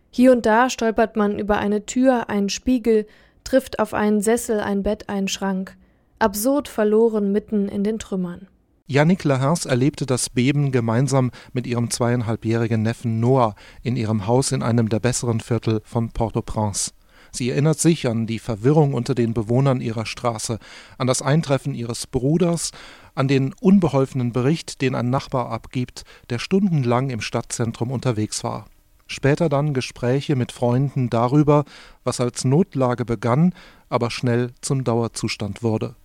Hier 0.09 0.31
und 0.31 0.45
da 0.45 0.69
stolpert 0.69 1.15
man 1.15 1.37
über 1.37 1.57
eine 1.57 1.85
Tür, 1.85 2.29
einen 2.29 2.49
Spiegel, 2.49 3.05
trifft 3.47 3.79
auf 3.79 3.93
einen 3.93 4.21
Sessel, 4.21 4.59
ein 4.59 4.83
Bett, 4.83 5.07
einen 5.07 5.29
Schrank. 5.29 5.77
Absurd 6.19 6.67
verloren 6.67 7.31
mitten 7.31 7.69
in 7.69 7.85
den 7.85 7.97
Trümmern. 7.97 8.47
Yannick 8.87 9.23
Lahens 9.23 9.65
erlebte 9.65 10.05
das 10.05 10.29
Beben 10.29 10.73
gemeinsam 10.73 11.31
mit 11.53 11.65
ihrem 11.65 11.89
zweieinhalbjährigen 11.89 12.81
Neffen 12.81 13.21
Noah 13.21 13.55
in 13.83 13.95
ihrem 13.95 14.27
Haus 14.27 14.51
in 14.51 14.63
einem 14.63 14.89
der 14.89 14.99
besseren 14.99 15.39
Viertel 15.39 15.81
von 15.85 16.09
Port-au-Prince. 16.09 16.91
Sie 17.31 17.49
erinnert 17.49 17.79
sich 17.79 18.07
an 18.07 18.27
die 18.27 18.39
Verwirrung 18.39 18.93
unter 18.93 19.15
den 19.15 19.33
Bewohnern 19.33 19.79
ihrer 19.79 20.05
Straße, 20.05 20.59
an 20.97 21.07
das 21.07 21.21
Eintreffen 21.21 21.73
ihres 21.73 22.07
Bruders, 22.07 22.71
an 23.15 23.29
den 23.29 23.53
unbeholfenen 23.61 24.33
Bericht, 24.33 24.81
den 24.81 24.93
ein 24.93 25.09
Nachbar 25.09 25.51
abgibt, 25.51 26.03
der 26.29 26.39
stundenlang 26.39 27.09
im 27.11 27.21
Stadtzentrum 27.21 27.91
unterwegs 27.91 28.43
war. 28.43 28.65
Später 29.07 29.49
dann 29.49 29.73
Gespräche 29.73 30.35
mit 30.35 30.51
Freunden 30.51 31.09
darüber, 31.09 31.65
was 32.03 32.21
als 32.21 32.45
Notlage 32.45 33.05
begann, 33.05 33.53
aber 33.89 34.11
schnell 34.11 34.51
zum 34.61 34.83
Dauerzustand 34.83 35.63
wurde. 35.63 35.95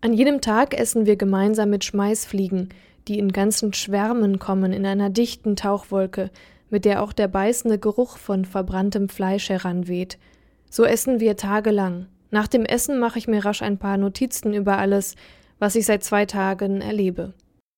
An 0.00 0.12
jedem 0.12 0.40
Tag 0.40 0.78
essen 0.78 1.06
wir 1.06 1.16
gemeinsam 1.16 1.70
mit 1.70 1.84
Schmeißfliegen, 1.84 2.70
die 3.08 3.18
in 3.18 3.32
ganzen 3.32 3.72
Schwärmen 3.72 4.38
kommen 4.38 4.72
in 4.72 4.86
einer 4.86 5.10
dichten 5.10 5.56
Tauchwolke, 5.56 6.30
mit 6.70 6.84
der 6.84 7.02
auch 7.02 7.12
der 7.12 7.28
beißende 7.28 7.78
Geruch 7.78 8.16
von 8.16 8.44
verbranntem 8.44 9.08
Fleisch 9.08 9.48
heranweht. 9.48 10.18
So 10.70 10.84
essen 10.84 11.20
wir 11.20 11.36
tagelang. 11.36 12.06
Nach 12.30 12.48
dem 12.48 12.64
Essen 12.64 12.98
mache 12.98 13.18
ich 13.18 13.28
mir 13.28 13.44
rasch 13.44 13.60
ein 13.60 13.78
paar 13.78 13.98
Notizen 13.98 14.54
über 14.54 14.78
alles, 14.78 15.16
was 15.58 15.74
ich 15.74 15.84
seit 15.84 16.02
zwei 16.02 16.24
Tagen 16.24 16.80
erlebe. 16.80 17.34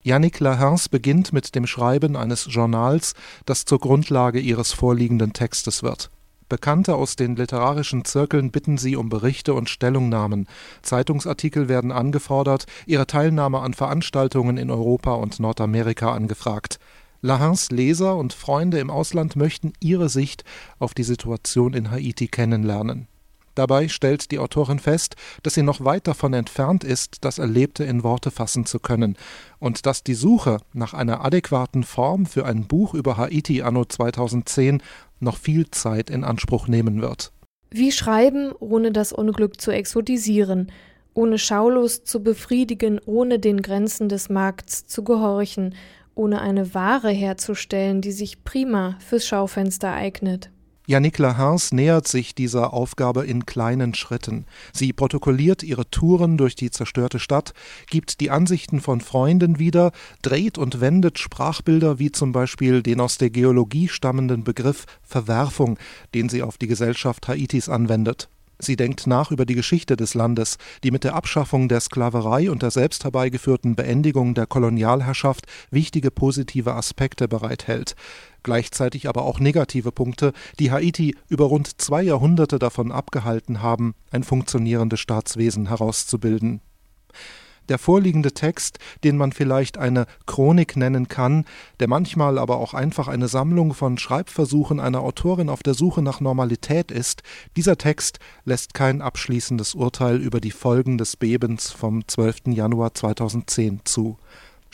Yannick 0.06 0.38
Lahens 0.38 0.90
beginnt 0.90 1.32
mit 1.32 1.54
dem 1.54 1.66
Schreiben 1.66 2.14
eines 2.14 2.46
Journals, 2.50 3.14
das 3.46 3.64
zur 3.64 3.80
Grundlage 3.80 4.38
ihres 4.38 4.70
vorliegenden 4.70 5.32
Textes 5.32 5.82
wird. 5.82 6.10
Bekannte 6.50 6.94
aus 6.94 7.16
den 7.16 7.36
literarischen 7.36 8.04
Zirkeln 8.04 8.50
bitten 8.50 8.76
sie 8.76 8.96
um 8.96 9.08
Berichte 9.08 9.54
und 9.54 9.70
Stellungnahmen. 9.70 10.46
Zeitungsartikel 10.82 11.70
werden 11.70 11.90
angefordert, 11.90 12.66
ihre 12.84 13.06
Teilnahme 13.06 13.60
an 13.60 13.72
Veranstaltungen 13.72 14.58
in 14.58 14.70
Europa 14.70 15.14
und 15.14 15.40
Nordamerika 15.40 16.12
angefragt. 16.12 16.78
Lahans 17.22 17.70
Leser 17.70 18.16
und 18.16 18.34
Freunde 18.34 18.80
im 18.80 18.90
Ausland 18.90 19.36
möchten 19.36 19.72
ihre 19.80 20.10
Sicht 20.10 20.44
auf 20.78 20.92
die 20.92 21.04
Situation 21.04 21.72
in 21.72 21.90
Haiti 21.90 22.28
kennenlernen. 22.28 23.08
Dabei 23.54 23.88
stellt 23.88 24.30
die 24.30 24.38
Autorin 24.38 24.78
fest, 24.78 25.16
dass 25.42 25.54
sie 25.54 25.62
noch 25.62 25.84
weit 25.84 26.06
davon 26.06 26.34
entfernt 26.34 26.84
ist, 26.84 27.24
das 27.24 27.38
Erlebte 27.38 27.84
in 27.84 28.02
Worte 28.02 28.30
fassen 28.30 28.66
zu 28.66 28.78
können 28.80 29.16
und 29.58 29.86
dass 29.86 30.02
die 30.02 30.14
Suche 30.14 30.58
nach 30.72 30.94
einer 30.94 31.24
adäquaten 31.24 31.84
Form 31.84 32.26
für 32.26 32.44
ein 32.46 32.66
Buch 32.66 32.94
über 32.94 33.16
Haiti 33.16 33.62
anno 33.62 33.84
2010 33.84 34.82
noch 35.20 35.36
viel 35.36 35.70
Zeit 35.70 36.10
in 36.10 36.24
Anspruch 36.24 36.68
nehmen 36.68 37.00
wird. 37.00 37.32
Wie 37.70 37.92
schreiben, 37.92 38.52
ohne 38.58 38.92
das 38.92 39.12
Unglück 39.12 39.60
zu 39.60 39.70
exotisieren, 39.70 40.70
ohne 41.14 41.38
Schaulust 41.38 42.06
zu 42.06 42.22
befriedigen, 42.22 43.00
ohne 43.04 43.38
den 43.38 43.62
Grenzen 43.62 44.08
des 44.08 44.28
Markts 44.28 44.86
zu 44.86 45.04
gehorchen, 45.04 45.74
ohne 46.14 46.40
eine 46.40 46.74
Ware 46.74 47.10
herzustellen, 47.10 48.00
die 48.00 48.12
sich 48.12 48.44
prima 48.44 48.96
fürs 49.00 49.26
Schaufenster 49.26 49.92
eignet. 49.92 50.50
Yannick 50.86 51.18
Lahans 51.18 51.72
nähert 51.72 52.06
sich 52.06 52.34
dieser 52.34 52.74
Aufgabe 52.74 53.24
in 53.24 53.46
kleinen 53.46 53.94
Schritten. 53.94 54.44
Sie 54.72 54.92
protokolliert 54.92 55.62
ihre 55.62 55.88
Touren 55.90 56.36
durch 56.36 56.56
die 56.56 56.70
zerstörte 56.70 57.18
Stadt, 57.18 57.54
gibt 57.88 58.20
die 58.20 58.30
Ansichten 58.30 58.82
von 58.82 59.00
Freunden 59.00 59.58
wieder, 59.58 59.92
dreht 60.20 60.58
und 60.58 60.82
wendet 60.82 61.18
Sprachbilder 61.18 61.98
wie 61.98 62.12
zum 62.12 62.32
Beispiel 62.32 62.82
den 62.82 63.00
aus 63.00 63.16
der 63.16 63.30
Geologie 63.30 63.88
stammenden 63.88 64.44
Begriff 64.44 64.84
Verwerfung, 65.02 65.78
den 66.12 66.28
sie 66.28 66.42
auf 66.42 66.58
die 66.58 66.66
Gesellschaft 66.66 67.28
Haitis 67.28 67.70
anwendet. 67.70 68.28
Sie 68.64 68.76
denkt 68.76 69.06
nach 69.06 69.30
über 69.30 69.46
die 69.46 69.54
Geschichte 69.54 69.96
des 69.96 70.14
Landes, 70.14 70.56
die 70.82 70.90
mit 70.90 71.04
der 71.04 71.14
Abschaffung 71.14 71.68
der 71.68 71.80
Sklaverei 71.80 72.50
und 72.50 72.62
der 72.62 72.70
selbst 72.70 73.04
herbeigeführten 73.04 73.76
Beendigung 73.76 74.34
der 74.34 74.46
Kolonialherrschaft 74.46 75.46
wichtige 75.70 76.10
positive 76.10 76.74
Aspekte 76.74 77.28
bereithält, 77.28 77.94
gleichzeitig 78.42 79.08
aber 79.08 79.22
auch 79.24 79.38
negative 79.38 79.92
Punkte, 79.92 80.32
die 80.58 80.70
Haiti 80.70 81.14
über 81.28 81.44
rund 81.44 81.80
zwei 81.80 82.02
Jahrhunderte 82.02 82.58
davon 82.58 82.90
abgehalten 82.90 83.62
haben, 83.62 83.94
ein 84.10 84.24
funktionierendes 84.24 85.00
Staatswesen 85.00 85.68
herauszubilden 85.68 86.60
der 87.68 87.78
vorliegende 87.78 88.32
Text, 88.32 88.78
den 89.04 89.16
man 89.16 89.32
vielleicht 89.32 89.78
eine 89.78 90.06
Chronik 90.26 90.76
nennen 90.76 91.08
kann, 91.08 91.44
der 91.80 91.88
manchmal 91.88 92.38
aber 92.38 92.56
auch 92.58 92.74
einfach 92.74 93.08
eine 93.08 93.28
Sammlung 93.28 93.74
von 93.74 93.98
Schreibversuchen 93.98 94.80
einer 94.80 95.00
Autorin 95.00 95.48
auf 95.48 95.62
der 95.62 95.74
Suche 95.74 96.02
nach 96.02 96.20
Normalität 96.20 96.90
ist, 96.90 97.22
dieser 97.56 97.78
Text 97.78 98.18
lässt 98.44 98.74
kein 98.74 99.02
abschließendes 99.02 99.74
Urteil 99.74 100.16
über 100.16 100.40
die 100.40 100.50
Folgen 100.50 100.98
des 100.98 101.16
Bebens 101.16 101.70
vom 101.70 102.06
12. 102.06 102.48
Januar 102.48 102.94
2010 102.94 103.80
zu. 103.84 104.18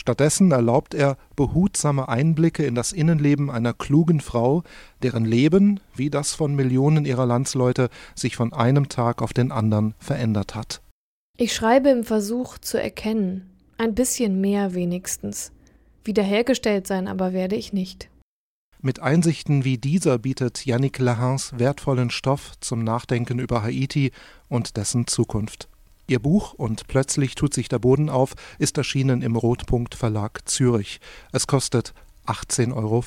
Stattdessen 0.00 0.50
erlaubt 0.50 0.94
er 0.94 1.18
behutsame 1.36 2.08
Einblicke 2.08 2.64
in 2.64 2.74
das 2.74 2.92
Innenleben 2.92 3.50
einer 3.50 3.74
klugen 3.74 4.20
Frau, 4.20 4.62
deren 5.02 5.26
Leben, 5.26 5.78
wie 5.94 6.08
das 6.08 6.32
von 6.32 6.54
Millionen 6.54 7.04
ihrer 7.04 7.26
Landsleute, 7.26 7.90
sich 8.14 8.34
von 8.34 8.54
einem 8.54 8.88
Tag 8.88 9.20
auf 9.20 9.34
den 9.34 9.52
anderen 9.52 9.94
verändert 9.98 10.54
hat. 10.54 10.80
Ich 11.42 11.54
schreibe 11.54 11.88
im 11.88 12.04
Versuch 12.04 12.58
zu 12.58 12.78
erkennen, 12.78 13.48
ein 13.78 13.94
bisschen 13.94 14.42
mehr 14.42 14.74
wenigstens. 14.74 15.52
Wiederhergestellt 16.04 16.86
sein 16.86 17.08
aber 17.08 17.32
werde 17.32 17.56
ich 17.56 17.72
nicht. 17.72 18.10
Mit 18.82 19.00
Einsichten 19.00 19.64
wie 19.64 19.78
dieser 19.78 20.18
bietet 20.18 20.66
Yannick 20.66 20.98
Lahans 20.98 21.58
wertvollen 21.58 22.10
Stoff 22.10 22.60
zum 22.60 22.84
Nachdenken 22.84 23.38
über 23.38 23.62
Haiti 23.62 24.12
und 24.50 24.76
dessen 24.76 25.06
Zukunft. 25.06 25.70
Ihr 26.08 26.18
Buch 26.18 26.52
Und 26.52 26.88
plötzlich 26.88 27.36
tut 27.36 27.54
sich 27.54 27.70
der 27.70 27.78
Boden 27.78 28.10
auf 28.10 28.34
ist 28.58 28.76
erschienen 28.76 29.22
im 29.22 29.34
Rotpunkt 29.34 29.94
Verlag 29.94 30.46
Zürich. 30.46 31.00
Es 31.32 31.46
kostet 31.46 31.94
18,50 32.26 32.74
Euro. 32.74 33.02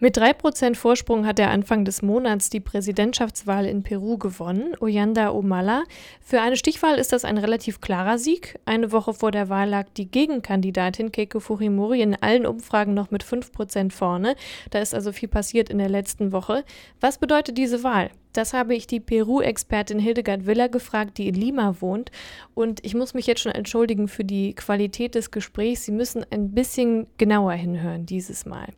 Mit 0.00 0.16
3% 0.16 0.76
Vorsprung 0.76 1.26
hat 1.26 1.40
er 1.40 1.50
Anfang 1.50 1.84
des 1.84 2.02
Monats 2.02 2.50
die 2.50 2.60
Präsidentschaftswahl 2.60 3.66
in 3.66 3.82
Peru 3.82 4.16
gewonnen, 4.16 4.76
Ollanta 4.78 5.32
Humala. 5.32 5.82
Für 6.20 6.40
eine 6.40 6.56
Stichwahl 6.56 6.98
ist 6.98 7.12
das 7.12 7.24
ein 7.24 7.36
relativ 7.36 7.80
klarer 7.80 8.16
Sieg. 8.16 8.60
Eine 8.64 8.92
Woche 8.92 9.12
vor 9.12 9.32
der 9.32 9.48
Wahl 9.48 9.68
lag 9.70 9.88
die 9.96 10.08
Gegenkandidatin 10.08 11.10
Keiko 11.10 11.40
Fujimori 11.40 12.00
in 12.00 12.14
allen 12.14 12.46
Umfragen 12.46 12.94
noch 12.94 13.10
mit 13.10 13.24
5% 13.24 13.90
vorne. 13.90 14.36
Da 14.70 14.78
ist 14.78 14.94
also 14.94 15.10
viel 15.10 15.28
passiert 15.28 15.68
in 15.68 15.78
der 15.78 15.88
letzten 15.88 16.30
Woche. 16.30 16.62
Was 17.00 17.18
bedeutet 17.18 17.58
diese 17.58 17.82
Wahl? 17.82 18.12
Das 18.32 18.52
habe 18.52 18.76
ich 18.76 18.86
die 18.86 19.00
Peru-Expertin 19.00 19.98
Hildegard 19.98 20.46
Willer 20.46 20.68
gefragt, 20.68 21.18
die 21.18 21.26
in 21.26 21.34
Lima 21.34 21.74
wohnt. 21.80 22.12
Und 22.54 22.84
ich 22.84 22.94
muss 22.94 23.14
mich 23.14 23.26
jetzt 23.26 23.40
schon 23.40 23.50
entschuldigen 23.50 24.06
für 24.06 24.24
die 24.24 24.54
Qualität 24.54 25.16
des 25.16 25.32
Gesprächs. 25.32 25.86
Sie 25.86 25.92
müssen 25.92 26.24
ein 26.30 26.52
bisschen 26.52 27.08
genauer 27.16 27.54
hinhören 27.54 28.06
dieses 28.06 28.46
Mal. 28.46 28.68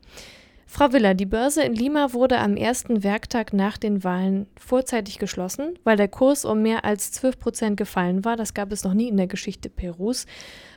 Frau 0.72 0.92
Willer, 0.92 1.14
die 1.14 1.26
Börse 1.26 1.64
in 1.64 1.74
Lima 1.74 2.14
wurde 2.14 2.38
am 2.38 2.56
ersten 2.56 3.02
Werktag 3.02 3.52
nach 3.52 3.76
den 3.76 4.04
Wahlen 4.04 4.46
vorzeitig 4.56 5.18
geschlossen, 5.18 5.76
weil 5.82 5.96
der 5.96 6.06
Kurs 6.06 6.44
um 6.44 6.62
mehr 6.62 6.84
als 6.84 7.10
12 7.10 7.40
Prozent 7.40 7.76
gefallen 7.76 8.24
war. 8.24 8.36
Das 8.36 8.54
gab 8.54 8.70
es 8.70 8.84
noch 8.84 8.94
nie 8.94 9.08
in 9.08 9.16
der 9.16 9.26
Geschichte 9.26 9.68
Perus. 9.68 10.26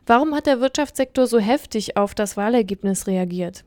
Warum 0.08 0.34
hat 0.34 0.48
der 0.48 0.60
Wirtschaftssektor 0.60 1.28
so 1.28 1.38
heftig 1.38 1.96
auf 1.96 2.16
das 2.16 2.36
Wahlergebnis 2.36 3.06
reagiert? 3.06 3.64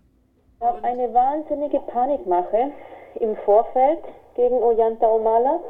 Es 0.54 0.61
gab 0.61 0.83
eine 0.83 1.14
wahnsinnige 1.14 1.78
Panikmache 1.78 2.73
im 3.21 3.37
Vorfeld 3.45 4.00
gegen 4.35 4.56
Ollanta 4.56 5.06
Humala, 5.06 5.61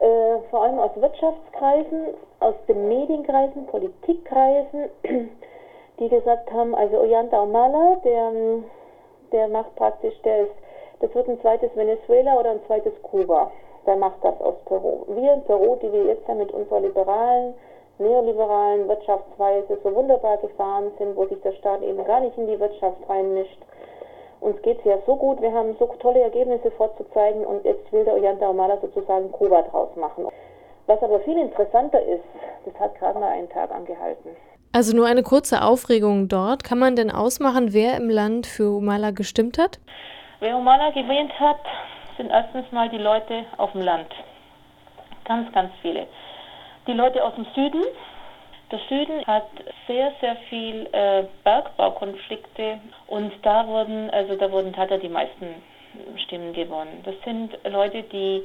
äh, 0.00 0.38
vor 0.50 0.64
allem 0.64 0.80
aus 0.80 0.90
Wirtschaftskreisen, 0.96 2.14
aus 2.40 2.56
den 2.66 2.88
Medienkreisen, 2.88 3.64
Politikkreisen, 3.68 4.90
die 6.00 6.08
gesagt 6.08 6.50
haben, 6.50 6.74
also 6.74 6.98
Ollanta 6.98 7.40
Humala, 7.40 8.00
der 8.04 8.32
der 9.34 9.48
macht 9.48 9.74
praktisch, 9.74 10.14
der 10.22 10.44
ist, 10.44 10.54
das 11.00 11.14
wird 11.14 11.28
ein 11.28 11.40
zweites 11.40 11.74
Venezuela 11.76 12.38
oder 12.38 12.52
ein 12.52 12.64
zweites 12.66 12.94
Kuba. 13.02 13.50
Der 13.84 13.96
macht 13.96 14.24
das 14.24 14.40
aus 14.40 14.54
Peru. 14.64 15.04
Wir 15.08 15.34
in 15.34 15.42
Peru, 15.42 15.76
die 15.82 15.92
wir 15.92 16.04
jetzt 16.04 16.26
ja 16.26 16.34
mit 16.34 16.52
unserer 16.52 16.80
liberalen, 16.80 17.54
neoliberalen 17.98 18.88
Wirtschaftsweise 18.88 19.78
so 19.82 19.94
wunderbar 19.94 20.38
gefahren 20.38 20.92
sind, 20.98 21.16
wo 21.16 21.26
sich 21.26 21.40
der 21.42 21.52
Staat 21.52 21.82
eben 21.82 22.02
gar 22.04 22.20
nicht 22.20 22.38
in 22.38 22.46
die 22.46 22.58
Wirtschaft 22.58 22.96
reinmischt. 23.08 23.58
Uns 24.40 24.62
geht 24.62 24.78
es 24.78 24.84
ja 24.84 24.98
so 25.04 25.16
gut, 25.16 25.42
wir 25.42 25.52
haben 25.52 25.76
so 25.78 25.86
tolle 25.98 26.20
Ergebnisse 26.20 26.70
vorzuzeigen 26.70 27.44
und 27.44 27.64
jetzt 27.64 27.92
will 27.92 28.04
der 28.04 28.14
Ollanta 28.14 28.48
Humala 28.48 28.78
sozusagen 28.80 29.32
Kuba 29.32 29.62
draus 29.62 29.94
machen. 29.96 30.28
Was 30.86 31.02
aber 31.02 31.20
viel 31.20 31.38
interessanter 31.38 32.02
ist, 32.02 32.24
das 32.66 32.74
hat 32.78 32.94
gerade 32.98 33.18
mal 33.18 33.32
einen 33.32 33.48
Tag 33.48 33.70
angehalten. 33.74 34.36
Also 34.74 34.96
nur 34.96 35.06
eine 35.06 35.22
kurze 35.22 35.62
Aufregung 35.62 36.26
dort. 36.26 36.64
Kann 36.64 36.80
man 36.80 36.96
denn 36.96 37.08
ausmachen, 37.12 37.72
wer 37.72 37.96
im 37.96 38.10
Land 38.10 38.44
für 38.44 38.72
Humala 38.72 39.12
gestimmt 39.12 39.56
hat? 39.56 39.78
Wer 40.40 40.56
Humala 40.56 40.90
gewählt 40.90 41.30
hat, 41.38 41.60
sind 42.16 42.30
erstens 42.30 42.64
mal 42.72 42.88
die 42.88 42.98
Leute 42.98 43.44
auf 43.56 43.70
dem 43.70 43.82
Land. 43.82 44.08
Ganz, 45.26 45.52
ganz 45.52 45.70
viele. 45.80 46.08
Die 46.88 46.92
Leute 46.92 47.22
aus 47.22 47.36
dem 47.36 47.46
Süden. 47.54 47.84
Der 48.72 48.80
Süden 48.88 49.24
hat 49.28 49.46
sehr, 49.86 50.10
sehr 50.20 50.34
viel 50.50 50.88
äh, 50.90 51.22
Bergbaukonflikte 51.44 52.80
und 53.06 53.32
da 53.42 53.68
wurden, 53.68 54.10
also 54.10 54.34
da 54.34 54.50
wurden, 54.50 54.74
er 54.74 54.98
die 54.98 55.08
meisten 55.08 55.54
Stimmen 56.24 56.52
gewonnen. 56.52 57.00
Das 57.04 57.14
sind 57.24 57.56
Leute, 57.70 58.02
die 58.02 58.42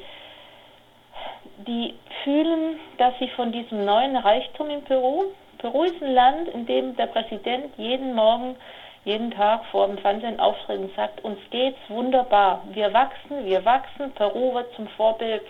die 1.66 1.96
fühlen, 2.24 2.80
dass 3.00 3.18
sie 3.18 3.30
von 3.30 3.52
diesem 3.52 3.84
neuen 3.84 4.16
Reichtum 4.16 4.70
in 4.70 4.84
Peru, 4.84 5.24
Peru 5.60 5.84
ist 5.84 6.02
ein 6.02 6.14
Land, 6.14 6.48
in 6.50 6.66
dem 6.66 6.96
der 6.96 7.08
Präsident 7.08 7.78
jeden 7.78 8.16
Morgen, 8.16 8.56
jeden 9.04 9.32
Tag 9.32 9.66
vor 9.66 9.88
dem 9.88 9.98
Fernsehen 9.98 10.40
auftritt 10.40 10.80
und 10.80 10.96
sagt, 10.96 11.24
uns 11.24 11.38
geht's 11.52 11.80
wunderbar. 11.90 12.64
Wir 12.72 12.94
wachsen, 12.94 13.46
wir 13.46 13.64
wachsen, 13.66 14.12
Peru 14.14 14.54
wird 14.54 14.74
zum 14.76 14.88
Vorbild 14.90 15.44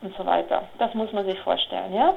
und 0.00 0.16
so 0.16 0.24
weiter. 0.24 0.64
Das 0.78 0.94
muss 0.94 1.12
man 1.12 1.26
sich 1.26 1.38
vorstellen, 1.40 1.94
ja. 1.94 2.14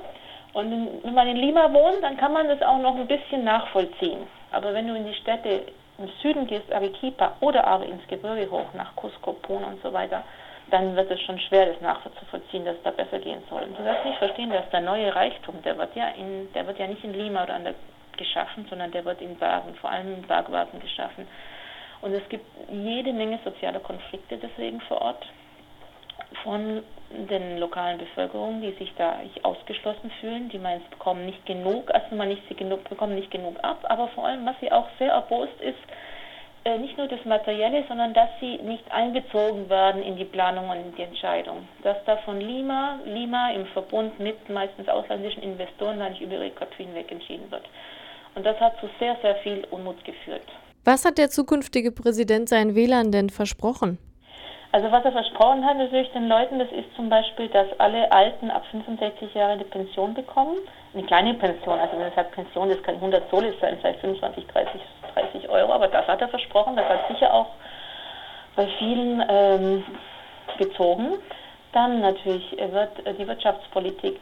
Und 0.54 1.04
wenn 1.04 1.14
man 1.14 1.28
in 1.28 1.38
Lima 1.38 1.72
wohnt, 1.74 2.02
dann 2.02 2.18
kann 2.18 2.34
man 2.34 2.48
das 2.48 2.62
auch 2.62 2.78
noch 2.78 2.96
ein 2.96 3.08
bisschen 3.08 3.44
nachvollziehen. 3.44 4.28
Aber 4.52 4.74
wenn 4.74 4.88
du 4.88 4.96
in 4.96 5.06
die 5.06 5.14
Städte 5.14 5.66
im 5.98 6.08
Süden 6.22 6.48
gehst, 6.48 6.72
Arequipa 6.72 7.34
oder 7.42 7.66
aber 7.66 7.86
ins 7.86 8.06
Gebirge 8.08 8.50
hoch, 8.50 8.74
nach 8.74 8.96
Cusco, 8.96 9.34
Puna 9.34 9.68
und 9.68 9.82
so 9.82 9.94
weiter, 9.94 10.24
dann 10.72 10.96
wird 10.96 11.12
es 11.12 11.22
schon 11.22 11.40
schwer, 11.40 11.68
das 11.68 11.82
nachzuvollziehen, 11.82 12.66
dass 12.66 12.76
es 12.76 12.84
da 12.84 12.92
besser 12.92 13.20
gehen 13.20 13.44
soll. 13.50 13.64
Und 13.64 13.78
du 13.78 13.84
wirst 13.84 14.06
nicht 14.06 14.18
verstehen, 14.18 14.50
dass 14.50 14.70
der 14.72 14.82
neue 14.82 15.14
Reichtum, 15.14 15.62
der 15.64 15.78
wird 15.78 15.96
ja 15.96 16.10
in, 16.10 16.52
der 16.54 16.66
wird 16.66 16.80
ja 16.80 16.88
nicht 16.88 17.04
in 17.04 17.14
Lima 17.14 17.44
oder 17.44 17.56
an 17.56 17.66
der 17.66 17.76
geschaffen, 18.18 18.66
sondern 18.70 18.92
der 18.92 19.06
wird 19.06 19.22
in 19.22 19.36
Bergen, 19.36 19.76
vor 19.76 19.90
allem 19.90 20.14
in 20.14 20.22
Bergwerken 20.24 20.80
geschaffen. 20.80 21.28
Und 22.02 22.14
es 22.14 22.28
gibt 22.30 22.46
jede 22.70 23.14
Menge 23.14 23.40
sozialer 23.44 23.80
Konflikte 23.80 24.38
deswegen 24.38 24.82
vor 24.82 25.02
Ort 25.02 25.26
von 26.44 26.84
den 27.10 27.58
lokalen 27.58 27.98
Bevölkerungen, 27.98 28.62
die 28.62 28.72
sich 28.74 28.94
da 28.98 29.20
ausgeschlossen 29.44 30.12
fühlen, 30.20 30.50
die 30.50 30.60
meinen, 30.60 30.82
sie 30.82 30.90
bekommen 30.90 31.26
nicht 31.26 31.46
genug, 31.46 31.94
also 31.94 32.16
nicht 32.16 32.48
sie 32.48 32.56
genug, 32.56 32.88
bekommen 32.90 33.16
nicht 33.16 33.32
genug 33.32 33.58
ab, 33.64 33.80
aber 33.90 34.08
vor 34.10 34.28
allem, 34.28 34.46
was 34.46 34.56
sie 34.62 34.72
auch 34.72 34.88
sehr 34.98 35.12
erbost 35.12 35.60
ist, 35.62 35.80
äh, 36.64 36.78
nicht 36.78 36.98
nur 36.98 37.08
das 37.08 37.24
Materielle, 37.26 37.84
sondern 37.88 38.14
dass 38.14 38.30
sie 38.40 38.58
nicht 38.58 38.84
einbezogen 38.92 39.70
werden 39.70 40.04
in 40.04 40.16
die 40.16 40.26
Planung 40.26 40.70
und 40.70 40.78
in 40.78 40.96
die 40.96 41.04
Entscheidung. 41.04 41.68
Dass 41.84 41.98
da 42.06 42.18
von 42.18 42.40
Lima, 42.40 43.00
Lima 43.06 43.52
im 43.52 43.66
Verbund 43.68 44.20
mit 44.20 44.50
meistens 44.50 44.88
ausländischen 44.88 45.42
Investoren 45.42 46.00
da 46.00 46.10
nicht 46.10 46.22
über 46.22 46.36
ihre 46.36 46.52
Köpfe 46.52 46.84
hinweg 46.84 47.12
entschieden 47.12 47.50
wird. 47.50 47.64
Und 48.36 48.46
das 48.46 48.60
hat 48.60 48.80
zu 48.80 48.90
sehr, 49.00 49.18
sehr 49.22 49.36
viel 49.38 49.66
Unmut 49.72 50.04
geführt. 50.06 50.44
Was 50.86 51.06
hat 51.06 51.18
der 51.18 51.30
zukünftige 51.30 51.92
Präsident 51.92 52.50
seinen 52.50 52.76
Wählern 52.76 53.12
denn 53.12 53.30
versprochen? 53.30 53.98
Also 54.72 54.90
was 54.90 55.04
er 55.04 55.12
versprochen 55.12 55.66
hat 55.66 55.78
natürlich 55.78 56.10
den 56.12 56.30
Leuten, 56.30 56.58
das 56.58 56.72
ist 56.72 56.96
zum 56.96 57.10
Beispiel, 57.10 57.50
dass 57.50 57.68
alle 57.78 58.10
Alten 58.12 58.50
ab 58.50 58.64
65 58.72 59.34
Jahre 59.34 59.54
eine 59.54 59.66
Pension 59.66 60.14
bekommen. 60.14 60.56
Eine 60.94 61.04
kleine 61.04 61.34
Pension, 61.34 61.78
also 61.78 61.98
wenn 61.98 62.04
er 62.04 62.12
sagt 62.12 62.32
Pension, 62.32 62.70
das 62.70 62.82
kann 62.84 62.96
100 62.96 63.30
Solis 63.30 63.54
sein, 63.60 63.78
vielleicht 63.82 64.00
25, 64.00 64.48
30, 64.48 64.82
30 65.14 65.50
Euro, 65.50 65.74
aber 65.74 65.88
das 65.88 66.08
hat 66.08 66.22
er 66.22 66.30
versprochen, 66.30 66.76
das 66.76 66.88
hat 66.88 67.08
sicher 67.10 67.34
auch 67.34 67.48
bei 68.56 68.68
vielen 68.80 69.24
ähm, 69.28 69.84
gezogen. 70.58 71.20
Dann 71.74 72.02
natürlich 72.02 72.52
wird 72.52 73.18
die 73.18 73.26
Wirtschaftspolitik. 73.26 74.20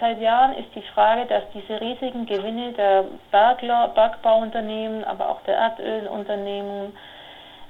Seit 0.00 0.20
Jahren 0.20 0.54
ist 0.54 0.74
die 0.74 0.82
Frage, 0.92 1.24
dass 1.26 1.44
diese 1.54 1.80
riesigen 1.80 2.26
Gewinne 2.26 2.72
der 2.72 3.04
Bergler, 3.30 3.88
Bergbauunternehmen, 3.94 5.04
aber 5.04 5.28
auch 5.28 5.40
der 5.42 5.56
Erdölunternehmen, 5.56 6.92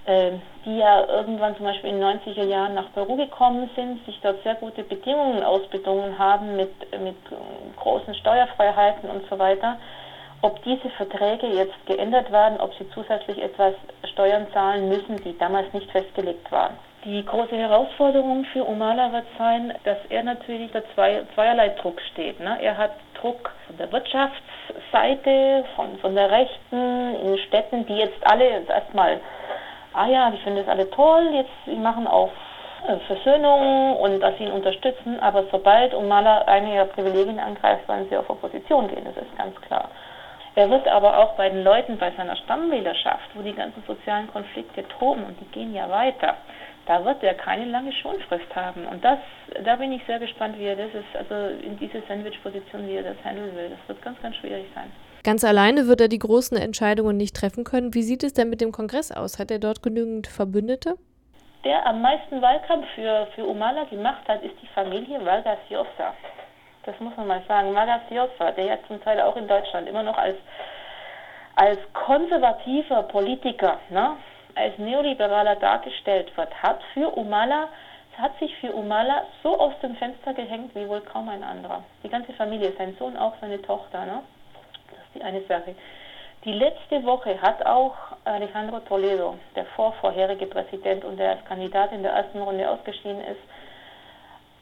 ähm, 0.07 0.41
die 0.65 0.79
ja 0.79 1.05
irgendwann 1.07 1.55
zum 1.57 1.67
Beispiel 1.67 1.91
in 1.91 2.01
den 2.01 2.21
90er 2.21 2.45
Jahren 2.45 2.73
nach 2.73 2.91
Peru 2.95 3.17
gekommen 3.17 3.69
sind, 3.77 4.05
sich 4.07 4.19
dort 4.23 4.43
sehr 4.43 4.55
gute 4.55 4.85
Bedingungen 4.85 5.43
ausbedungen 5.43 6.19
haben 6.19 6.57
mit, 6.57 6.73
mit 7.03 7.17
großen 7.77 8.15
Steuerfreiheiten 8.15 9.11
und 9.11 9.29
so 9.29 9.39
weiter, 9.39 9.77
ob 10.43 10.63
diese 10.65 10.89
Verträge 10.91 11.47
jetzt 11.49 11.87
geändert 11.87 12.31
werden, 12.33 12.61
ob 12.61 12.75
sie 12.75 12.89
zusätzlich 12.91 13.43
etwas 13.43 13.75
Steuern 14.13 14.47
zahlen 14.53 14.89
müssen, 14.89 15.17
die 15.25 15.37
damals 15.39 15.73
nicht 15.73 15.91
festgelegt 15.91 16.51
waren. 16.51 16.77
Die 17.05 17.25
große 17.25 17.57
Herausforderung 17.57 18.45
für 18.53 18.65
Umala 18.65 19.13
wird 19.13 19.27
sein, 19.39 19.73
dass 19.85 19.99
er 20.11 20.23
natürlich 20.23 20.75
unter 20.75 20.83
zwei, 20.95 21.23
zweierlei 21.35 21.71
Druck 21.81 22.01
steht. 22.13 22.41
Ne? 22.41 22.59
Er 22.61 22.77
hat 22.77 22.93
Druck 23.21 23.53
von 23.67 23.77
der 23.79 23.91
Wirtschaftsseite, 23.91 25.65
von, 25.77 25.99
von 25.99 26.15
der 26.15 26.31
Rechten, 26.31 27.15
in 27.25 27.39
Städten, 27.39 27.87
die 27.87 27.97
jetzt 27.97 28.19
alle 28.27 28.45
erstmal 28.67 29.21
ah 29.93 30.07
ja, 30.07 30.31
die 30.31 30.39
finden 30.39 30.59
das 30.59 30.69
alle 30.69 30.89
toll, 30.91 31.31
jetzt 31.33 31.51
sie 31.65 31.77
machen 31.77 32.07
auch 32.07 32.31
äh, 32.87 32.97
Versöhnung 33.07 33.97
und 33.97 34.21
dass 34.21 34.37
sie 34.39 34.45
ihn 34.45 34.53
unterstützen, 34.53 35.21
aber 35.21 35.45
sobald 35.51 35.95
Umala 35.95 36.43
eine 36.43 36.75
ihrer 36.75 36.87
Privilegien 36.87 37.39
angreift, 37.39 37.89
werden 37.89 38.07
sie 38.09 38.17
auf 38.17 38.31
Opposition 38.31 38.89
gehen, 38.89 39.05
das 39.05 39.17
ist 39.17 39.37
ganz 39.37 39.59
klar. 39.63 39.89
Er 40.61 40.69
wird 40.69 40.87
aber 40.89 41.17
auch 41.17 41.37
bei 41.37 41.49
den 41.49 41.65
Leuten, 41.65 41.97
bei 41.97 42.13
seiner 42.19 42.37
Stammwählerschaft, 42.37 43.31
wo 43.33 43.41
die 43.41 43.55
ganzen 43.55 43.83
sozialen 43.87 44.31
Konflikte 44.31 44.87
toben 44.99 45.25
und 45.25 45.41
die 45.41 45.47
gehen 45.47 45.75
ja 45.75 45.89
weiter, 45.89 46.37
da 46.85 47.03
wird 47.03 47.23
er 47.23 47.33
keine 47.33 47.65
lange 47.65 47.95
Schonfrist 47.95 48.55
haben. 48.55 48.85
Und 48.85 49.03
das, 49.03 49.19
da 49.65 49.77
bin 49.77 49.91
ich 49.91 50.03
sehr 50.07 50.19
gespannt, 50.19 50.59
wie 50.59 50.67
er 50.67 50.77
das 50.77 50.89
ist, 50.89 51.17
also 51.17 51.35
in 51.65 51.79
diese 51.79 52.03
Sandwich-Position, 52.07 52.87
wie 52.87 52.97
er 52.97 53.05
das 53.05 53.17
handeln 53.25 53.57
will. 53.57 53.71
Das 53.71 53.79
wird 53.89 54.03
ganz, 54.03 54.21
ganz 54.21 54.37
schwierig 54.37 54.67
sein. 54.75 54.93
Ganz 55.25 55.45
alleine 55.45 55.87
wird 55.87 56.03
er 56.03 56.09
die 56.09 56.19
großen 56.19 56.59
Entscheidungen 56.59 57.17
nicht 57.17 57.35
treffen 57.35 57.65
können. 57.65 57.95
Wie 57.95 58.03
sieht 58.03 58.23
es 58.23 58.35
denn 58.35 58.51
mit 58.51 58.61
dem 58.61 58.71
Kongress 58.71 59.11
aus? 59.11 59.39
Hat 59.39 59.51
er 59.51 59.61
dort 59.61 59.83
genügend 59.83 60.27
Verbündete? 60.27 60.97
Der 61.65 61.87
am 61.87 62.03
meisten 62.03 62.43
Wahlkampf 62.43 62.85
für, 62.95 63.29
für 63.35 63.47
Umala 63.47 63.85
gemacht 63.85 64.29
hat, 64.29 64.43
ist 64.43 64.57
die 64.61 64.69
Familie 64.75 65.25
Vargas 65.25 65.59
Llosa. 65.71 66.13
Das 66.91 67.01
muss 67.01 67.17
man 67.17 67.27
mal 67.27 67.43
sagen. 67.47 67.75
Vargas 67.75 68.03
Llosa, 68.11 68.51
der 68.53 68.65
ja 68.65 68.79
zum 68.89 69.03
Teil 69.03 69.21
auch 69.21 69.37
in 69.37 69.47
Deutschland 69.47 69.89
immer 69.89 70.03
noch 70.03 70.19
als, 70.19 70.37
als 71.55 71.79
konservativer 71.93 73.05
Politiker, 73.05 73.79
ne, 73.91 74.17
als 74.57 74.77
Neoliberaler 74.79 75.57
dargestellt 75.57 76.37
wird, 76.37 76.53
hat 76.63 76.81
für 76.95 77.09
Umala 77.17 77.69
hat 78.19 78.39
sich 78.39 78.55
für 78.59 78.73
Umala 78.73 79.25
so 79.43 79.59
aus 79.59 79.73
dem 79.83 79.97
Fenster 79.97 80.35
gehängt 80.35 80.75
wie 80.75 80.87
wohl 80.87 81.01
kaum 81.01 81.31
ein 81.31 81.43
anderer. 81.43 81.83
Die 82.03 82.09
ganze 82.11 82.35
Familie, 82.35 82.73
sein 82.77 82.95
Sohn 82.99 83.17
auch, 83.17 83.33
seine 83.41 83.63
Tochter. 83.63 84.05
Ne? 84.05 84.23
die 85.15 85.23
eine 85.23 85.43
Sache. 85.43 85.75
Die 86.45 86.53
letzte 86.53 87.05
Woche 87.05 87.41
hat 87.41 87.65
auch 87.67 87.95
Alejandro 88.25 88.81
Toledo, 88.81 89.37
der 89.55 89.67
vorvorherige 89.77 90.47
Präsident 90.47 91.05
und 91.05 91.19
der 91.19 91.31
als 91.31 91.45
Kandidat 91.45 91.93
in 91.93 92.03
der 92.03 92.13
ersten 92.13 92.41
Runde 92.41 92.69
ausgeschieden 92.69 93.21
ist, 93.21 93.41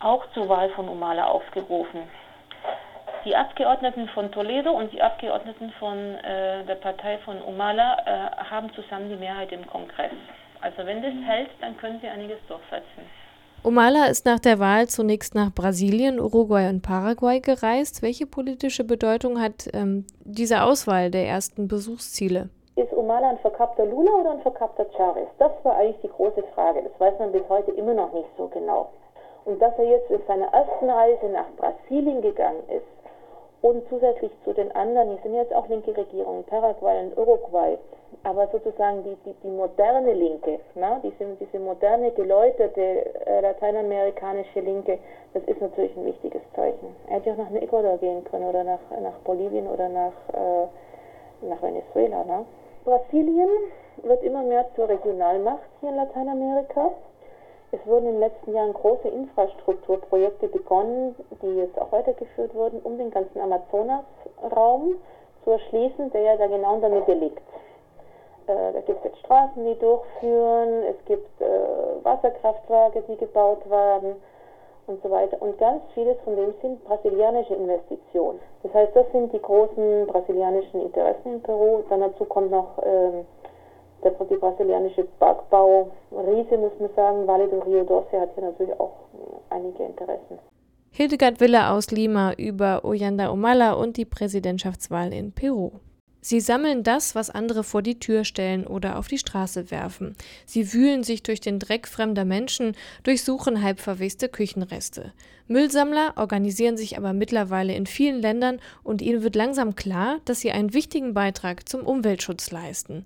auch 0.00 0.24
zur 0.32 0.48
Wahl 0.48 0.70
von 0.70 0.88
Umala 0.88 1.26
aufgerufen. 1.26 2.02
Die 3.24 3.34
Abgeordneten 3.34 4.08
von 4.08 4.30
Toledo 4.30 4.70
und 4.72 4.92
die 4.92 5.02
Abgeordneten 5.02 5.72
von 5.78 5.96
äh, 5.96 6.64
der 6.64 6.76
Partei 6.76 7.18
von 7.18 7.42
Umala 7.42 7.96
äh, 8.06 8.44
haben 8.44 8.72
zusammen 8.74 9.08
die 9.08 9.16
Mehrheit 9.16 9.52
im 9.52 9.66
Kongress. 9.66 10.12
Also 10.61 10.87
wenn 10.87 11.02
das 11.02 11.12
hält, 11.26 11.50
dann 11.61 11.76
können 11.76 11.98
sie 12.00 12.08
einiges 12.08 12.38
durchsetzen. 12.48 13.02
Umala 13.64 14.06
ist 14.06 14.24
nach 14.24 14.38
der 14.38 14.61
Wahl 14.61 14.87
zunächst 14.87 15.34
nach 15.34 15.52
Brasilien, 15.52 16.20
Uruguay 16.20 16.68
und 16.68 16.80
Paraguay 16.82 17.40
gereist. 17.40 18.02
Welche 18.02 18.26
politische 18.26 18.84
Bedeutung 18.84 19.40
hat 19.40 19.68
ähm, 19.74 20.06
diese 20.20 20.62
Auswahl 20.62 21.11
der 21.11 21.26
ersten 21.26 21.66
Besuchsziele? 21.66 22.50
Ist 22.76 22.92
Umala 22.92 23.30
ein 23.30 23.38
verkappter 23.38 23.84
Lula 23.84 24.12
oder 24.12 24.30
ein 24.30 24.42
verkappter 24.42 24.87
Chavez? 24.96 25.26
Das 25.38 25.50
war 25.64 25.76
eigentlich 25.76 26.00
die 26.02 26.08
große 26.08 26.44
Frage. 26.54 26.84
Das 26.84 27.00
weiß 27.00 27.18
man 27.18 27.32
bis 27.32 27.42
heute 27.48 27.72
immer 27.72 27.94
noch 27.94 28.12
nicht 28.12 28.28
so 28.37 28.46
genau. 28.46 28.92
Und 29.48 29.62
dass 29.62 29.72
er 29.78 29.87
jetzt 29.87 30.11
in 30.11 30.20
seiner 30.26 30.52
ersten 30.52 30.90
Reise 30.90 31.26
nach 31.30 31.46
Brasilien 31.56 32.20
gegangen 32.20 32.64
ist 32.68 32.84
und 33.62 33.82
zusätzlich 33.88 34.30
zu 34.44 34.52
den 34.52 34.70
anderen, 34.72 35.08
hier 35.08 35.18
sind 35.22 35.34
jetzt 35.34 35.54
auch 35.54 35.66
linke 35.68 35.96
Regierungen, 35.96 36.44
Paraguay 36.44 37.06
und 37.06 37.16
Uruguay, 37.16 37.78
aber 38.24 38.46
sozusagen 38.48 39.04
die, 39.04 39.16
die, 39.24 39.32
die 39.42 39.48
moderne 39.48 40.12
Linke, 40.12 40.61
ne, 40.74 41.00
diese, 41.02 41.34
diese 41.40 41.58
moderne, 41.61 42.11
geläuterte 42.11 43.26
äh, 43.26 43.40
lateinamerikanische 43.40 44.61
Linke, 44.61 44.98
das 45.32 45.42
ist 45.44 45.62
natürlich 45.62 45.96
ein 45.96 46.04
wichtiges 46.04 46.42
Zeichen. 46.54 46.94
Er 47.08 47.16
hätte 47.16 47.32
auch 47.32 47.38
nach 47.38 47.50
Ecuador 47.50 47.96
gehen 47.96 48.24
können 48.24 48.50
oder 48.50 48.64
nach, 48.64 48.80
nach 49.00 49.18
Bolivien 49.24 49.66
oder 49.66 49.88
nach, 49.88 50.12
äh, 50.34 51.46
nach 51.46 51.62
Venezuela. 51.62 52.22
Ne? 52.22 52.44
Brasilien 52.84 53.48
wird 54.02 54.22
immer 54.24 54.42
mehr 54.42 54.66
zur 54.76 54.90
Regionalmacht 54.90 55.70
hier 55.80 55.88
in 55.88 55.96
Lateinamerika. 55.96 56.90
Es 57.70 57.87
wurden 57.87 58.07
in 58.07 58.12
den 58.12 58.20
letzten 58.20 58.54
Jahren 58.54 58.72
große 58.72 59.09
Infrastrukturprojekte 59.09 60.48
begonnen, 60.48 61.14
die 61.42 61.57
jetzt 61.57 61.78
auch 61.78 61.92
weitergeführt 61.92 62.54
wurden, 62.54 62.81
um 62.81 62.96
den 62.96 63.11
ganzen 63.11 63.40
Amazonasraum 63.40 64.96
zu 65.44 65.50
erschließen, 65.50 66.11
der 66.12 66.22
ja 66.22 66.37
da 66.37 66.46
genau 66.46 66.76
in 66.76 66.81
der 66.81 66.90
Mitte 66.90 67.12
liegt. 67.12 67.42
Äh, 68.46 68.72
da 68.72 68.81
gibt 68.81 68.98
es 68.98 69.04
jetzt 69.04 69.18
Straßen, 69.18 69.64
die 69.64 69.78
durchführen, 69.78 70.83
es 70.85 71.04
gibt 71.04 71.40
äh, 71.42 72.04
Wasserkraftwerke, 72.04 73.02
die 73.02 73.16
gebaut 73.16 73.68
werden 73.68 74.16
und 74.87 75.02
so 75.02 75.11
weiter. 75.11 75.40
Und 75.42 75.59
ganz 75.59 75.83
vieles 75.92 76.18
von 76.24 76.37
dem 76.37 76.54
sind 76.62 76.83
brasilianische 76.85 77.54
Investitionen. 77.54 78.40
Das 78.62 78.72
heißt, 78.72 78.96
das 78.96 79.11
sind 79.12 79.33
die 79.35 79.42
großen 79.42 80.07
brasilianischen 80.07 80.81
Interessen 80.81 81.35
in 81.35 81.42
Peru. 81.42 81.83
Dann 81.90 82.00
dazu 82.00 82.24
kommt 82.24 82.50
noch 82.50 82.78
ähm, 82.83 83.26
der, 84.02 84.12
die 84.12 84.37
brasilianische 84.37 85.06
Bergbau-Riese, 85.18 86.58
muss 86.58 86.72
man 86.78 86.90
sagen. 86.94 87.26
Vale 87.26 87.48
do 87.48 87.61
Rio 87.61 87.84
Doce 87.84 88.20
hat 88.20 88.30
hier 88.34 88.44
natürlich 88.44 88.78
auch 88.78 88.92
einige 89.50 89.84
Interessen. 89.84 90.38
Hildegard 90.90 91.40
Wille 91.40 91.70
aus 91.70 91.90
Lima 91.90 92.32
über 92.32 92.84
Ollanta 92.84 93.30
Humala 93.30 93.72
und 93.72 93.96
die 93.96 94.04
Präsidentschaftswahl 94.04 95.12
in 95.12 95.32
Peru. 95.32 95.70
Sie 96.20 96.40
sammeln 96.40 96.82
das, 96.82 97.14
was 97.14 97.30
andere 97.30 97.62
vor 97.62 97.80
die 97.80 98.00
Tür 98.00 98.24
stellen 98.24 98.66
oder 98.66 98.98
auf 98.98 99.06
die 99.06 99.18
Straße 99.18 99.70
werfen. 99.70 100.16
Sie 100.44 100.72
wühlen 100.72 101.04
sich 101.04 101.22
durch 101.22 101.40
den 101.40 101.61
Dreck 101.61 101.87
fremder 101.87 102.24
Menschen, 102.24 102.72
durchsuchen 103.04 103.62
halb 103.62 103.78
verweste 103.78 104.28
Küchenreste. 104.28 105.12
Müllsammler 105.46 106.14
organisieren 106.16 106.76
sich 106.76 106.98
aber 106.98 107.12
mittlerweile 107.12 107.74
in 107.74 107.87
vielen 107.87 108.20
Ländern 108.20 108.61
und 108.82 109.00
ihnen 109.00 109.22
wird 109.22 109.37
langsam 109.37 109.76
klar, 109.76 110.18
dass 110.24 110.40
sie 110.40 110.50
einen 110.50 110.74
wichtigen 110.74 111.14
Beitrag 111.14 111.68
zum 111.68 111.87
Umweltschutz 111.87 112.50
leisten. 112.50 113.04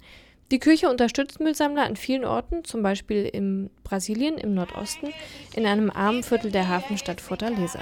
Die 0.53 0.59
Kirche 0.59 0.91
unterstützt 0.91 1.41
Müllsammler 1.41 1.87
an 1.87 1.97
vielen 1.97 2.27
Orten, 2.27 2.63
zum 2.63 2.83
Beispiel 2.83 3.25
in 3.25 3.71
Brasilien 3.85 4.37
im 4.37 4.53
Nordosten, 4.53 5.09
in 5.57 5.65
einem 5.65 5.91
armen 5.91 6.23
Viertel 6.23 6.51
der 6.51 6.69
Hafenstadt 6.69 7.23
Fortaleza. 7.23 7.79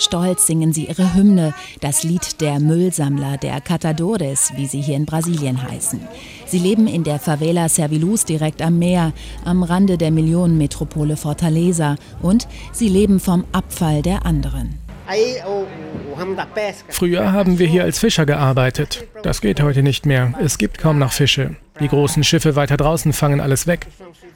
Stolz 0.00 0.48
singen 0.48 0.72
sie 0.72 0.86
ihre 0.86 1.14
Hymne, 1.14 1.54
das 1.80 2.02
Lied 2.02 2.40
der 2.40 2.58
Müllsammler, 2.58 3.36
der 3.36 3.60
Catadores, 3.60 4.50
wie 4.56 4.66
sie 4.66 4.80
hier 4.80 4.96
in 4.96 5.06
Brasilien 5.06 5.62
heißen. 5.70 6.00
Sie 6.46 6.58
leben 6.58 6.88
in 6.88 7.04
der 7.04 7.20
Favela 7.20 7.68
Servilus 7.68 8.24
direkt 8.24 8.60
am 8.60 8.80
Meer, 8.80 9.12
am 9.44 9.62
Rande 9.62 9.98
der 9.98 10.10
Millionenmetropole 10.10 11.16
Fortaleza 11.16 11.94
und 12.22 12.48
sie 12.72 12.88
leben 12.88 13.20
vom 13.20 13.44
Abfall 13.52 14.02
der 14.02 14.26
anderen. 14.26 14.87
Früher 16.88 17.32
haben 17.32 17.58
wir 17.58 17.66
hier 17.66 17.84
als 17.84 17.98
Fischer 17.98 18.26
gearbeitet. 18.26 19.06
Das 19.22 19.40
geht 19.40 19.62
heute 19.62 19.82
nicht 19.82 20.06
mehr. 20.06 20.34
Es 20.42 20.58
gibt 20.58 20.78
kaum 20.78 20.98
noch 20.98 21.12
Fische. 21.12 21.56
Die 21.80 21.88
großen 21.88 22.24
Schiffe 22.24 22.56
weiter 22.56 22.76
draußen 22.76 23.12
fangen 23.12 23.40
alles 23.40 23.66
weg. 23.66 23.86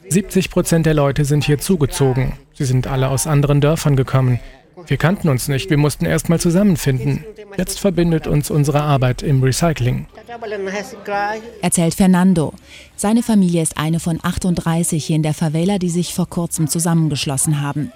70 0.08 0.50
Prozent 0.50 0.86
der 0.86 0.94
Leute 0.94 1.24
sind 1.24 1.44
hier 1.44 1.58
zugezogen. 1.58 2.34
Sie 2.54 2.64
sind 2.64 2.86
alle 2.86 3.08
aus 3.08 3.26
anderen 3.26 3.60
Dörfern 3.60 3.96
gekommen. 3.96 4.40
Wir 4.86 4.96
kannten 4.96 5.28
uns 5.28 5.48
nicht, 5.48 5.70
wir 5.70 5.76
mussten 5.76 6.06
erst 6.06 6.28
mal 6.28 6.40
zusammenfinden. 6.40 7.24
Jetzt 7.56 7.78
verbindet 7.80 8.26
uns 8.26 8.50
unsere 8.50 8.82
Arbeit 8.82 9.22
im 9.22 9.42
Recycling. 9.42 10.06
Erzählt 11.60 11.94
Fernando. 11.94 12.54
Seine 12.96 13.22
Familie 13.22 13.62
ist 13.62 13.78
eine 13.78 14.00
von 14.00 14.18
38 14.22 15.04
hier 15.04 15.16
in 15.16 15.22
der 15.22 15.34
Favela, 15.34 15.78
die 15.78 15.90
sich 15.90 16.14
vor 16.14 16.28
kurzem 16.28 16.68
zusammengeschlossen 16.68 17.60
haben. 17.60 17.92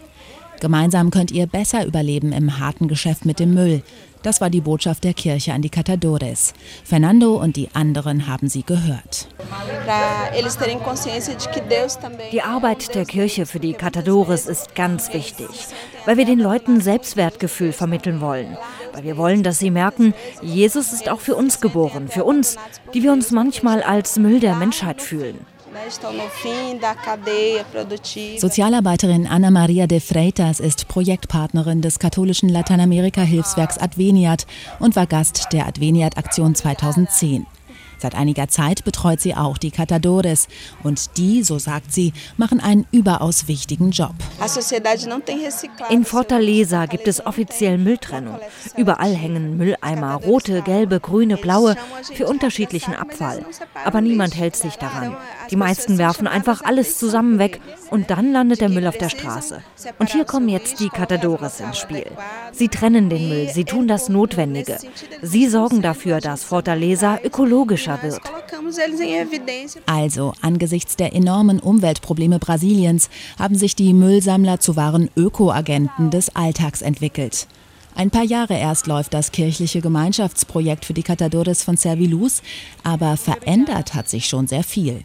Gemeinsam 0.60 1.10
könnt 1.10 1.30
ihr 1.30 1.46
besser 1.46 1.84
überleben 1.84 2.32
im 2.32 2.58
harten 2.58 2.88
Geschäft 2.88 3.24
mit 3.24 3.38
dem 3.38 3.54
Müll. 3.54 3.82
Das 4.22 4.40
war 4.40 4.50
die 4.50 4.60
Botschaft 4.60 5.04
der 5.04 5.14
Kirche 5.14 5.52
an 5.52 5.62
die 5.62 5.70
Catadores. 5.70 6.52
Fernando 6.84 7.36
und 7.36 7.54
die 7.54 7.68
anderen 7.74 8.26
haben 8.26 8.48
sie 8.48 8.64
gehört. 8.64 9.28
Die 12.32 12.42
Arbeit 12.42 12.94
der 12.94 13.04
Kirche 13.04 13.46
für 13.46 13.60
die 13.60 13.74
Catadores 13.74 14.46
ist 14.46 14.74
ganz 14.74 15.12
wichtig, 15.12 15.48
weil 16.06 16.16
wir 16.16 16.24
den 16.24 16.40
Leuten 16.40 16.80
Selbstwertgefühl 16.80 17.72
vermitteln 17.72 18.20
wollen. 18.20 18.56
Weil 18.92 19.04
wir 19.04 19.16
wollen, 19.16 19.44
dass 19.44 19.60
sie 19.60 19.70
merken, 19.70 20.12
Jesus 20.42 20.92
ist 20.92 21.08
auch 21.08 21.20
für 21.20 21.36
uns 21.36 21.60
geboren, 21.60 22.08
für 22.08 22.24
uns, 22.24 22.56
die 22.94 23.04
wir 23.04 23.12
uns 23.12 23.30
manchmal 23.30 23.82
als 23.82 24.18
Müll 24.18 24.40
der 24.40 24.56
Menschheit 24.56 25.02
fühlen. 25.02 25.38
Sozialarbeiterin 28.38 29.26
Anna 29.26 29.50
Maria 29.50 29.86
de 29.86 30.00
Freitas 30.00 30.60
ist 30.60 30.88
Projektpartnerin 30.88 31.82
des 31.82 31.98
katholischen 31.98 32.48
Lateinamerika-Hilfswerks 32.48 33.78
Adveniat 33.78 34.46
und 34.78 34.96
war 34.96 35.06
Gast 35.06 35.48
der 35.52 35.66
Adveniat-Aktion 35.66 36.54
2010. 36.54 37.46
Seit 37.98 38.14
einiger 38.14 38.48
Zeit 38.48 38.84
betreut 38.84 39.20
sie 39.20 39.34
auch 39.34 39.58
die 39.58 39.70
Catadores 39.70 40.48
und 40.82 41.16
die, 41.16 41.42
so 41.42 41.58
sagt 41.58 41.92
sie, 41.92 42.12
machen 42.36 42.60
einen 42.60 42.86
überaus 42.92 43.48
wichtigen 43.48 43.90
Job. 43.90 44.14
In 45.90 46.04
Fortaleza 46.04 46.86
gibt 46.86 47.08
es 47.08 47.24
offiziell 47.24 47.78
Mülltrennung. 47.78 48.38
Überall 48.76 49.14
hängen 49.14 49.56
Mülleimer, 49.56 50.14
rote, 50.14 50.62
gelbe, 50.62 51.00
grüne, 51.00 51.36
blaue, 51.36 51.76
für 52.14 52.26
unterschiedlichen 52.26 52.94
Abfall. 52.94 53.44
Aber 53.84 54.00
niemand 54.00 54.36
hält 54.36 54.56
sich 54.56 54.76
daran. 54.76 55.16
Die 55.50 55.56
meisten 55.56 55.98
werfen 55.98 56.26
einfach 56.26 56.62
alles 56.62 56.98
zusammen 56.98 57.38
weg 57.38 57.60
und 57.90 58.10
dann 58.10 58.32
landet 58.32 58.60
der 58.60 58.68
Müll 58.68 58.86
auf 58.86 58.98
der 58.98 59.08
Straße. 59.08 59.62
Und 59.98 60.10
hier 60.10 60.24
kommen 60.24 60.48
jetzt 60.48 60.80
die 60.80 60.88
Catadores 60.88 61.60
ins 61.60 61.78
Spiel. 61.78 62.06
Sie 62.52 62.68
trennen 62.68 63.08
den 63.08 63.28
Müll, 63.28 63.48
sie 63.48 63.64
tun 63.64 63.88
das 63.88 64.08
Notwendige. 64.08 64.78
Sie 65.22 65.48
sorgen 65.48 65.82
dafür, 65.82 66.20
dass 66.20 66.44
Fortaleza 66.44 67.18
ökologischer 67.86 68.02
wird. 68.02 68.20
Also, 69.86 70.32
angesichts 70.40 70.96
der 70.96 71.14
enormen 71.14 71.60
Umweltprobleme 71.60 72.38
Brasiliens 72.38 73.08
haben 73.38 73.54
sich 73.54 73.76
die 73.76 73.92
Müllsammler 73.92 74.60
zu 74.60 74.76
wahren 74.76 75.10
Ökoagenten 75.16 76.10
des 76.10 76.34
Alltags 76.34 76.82
entwickelt. 76.82 77.46
Ein 77.98 78.10
paar 78.10 78.24
Jahre 78.24 78.58
erst 78.58 78.86
läuft 78.86 79.14
das 79.14 79.32
kirchliche 79.32 79.80
Gemeinschaftsprojekt 79.80 80.84
für 80.84 80.92
die 80.92 81.02
Catadores 81.02 81.62
von 81.62 81.78
Servilus, 81.78 82.42
aber 82.84 83.16
verändert 83.16 83.94
hat 83.94 84.10
sich 84.10 84.26
schon 84.26 84.46
sehr 84.46 84.64
viel. 84.64 85.02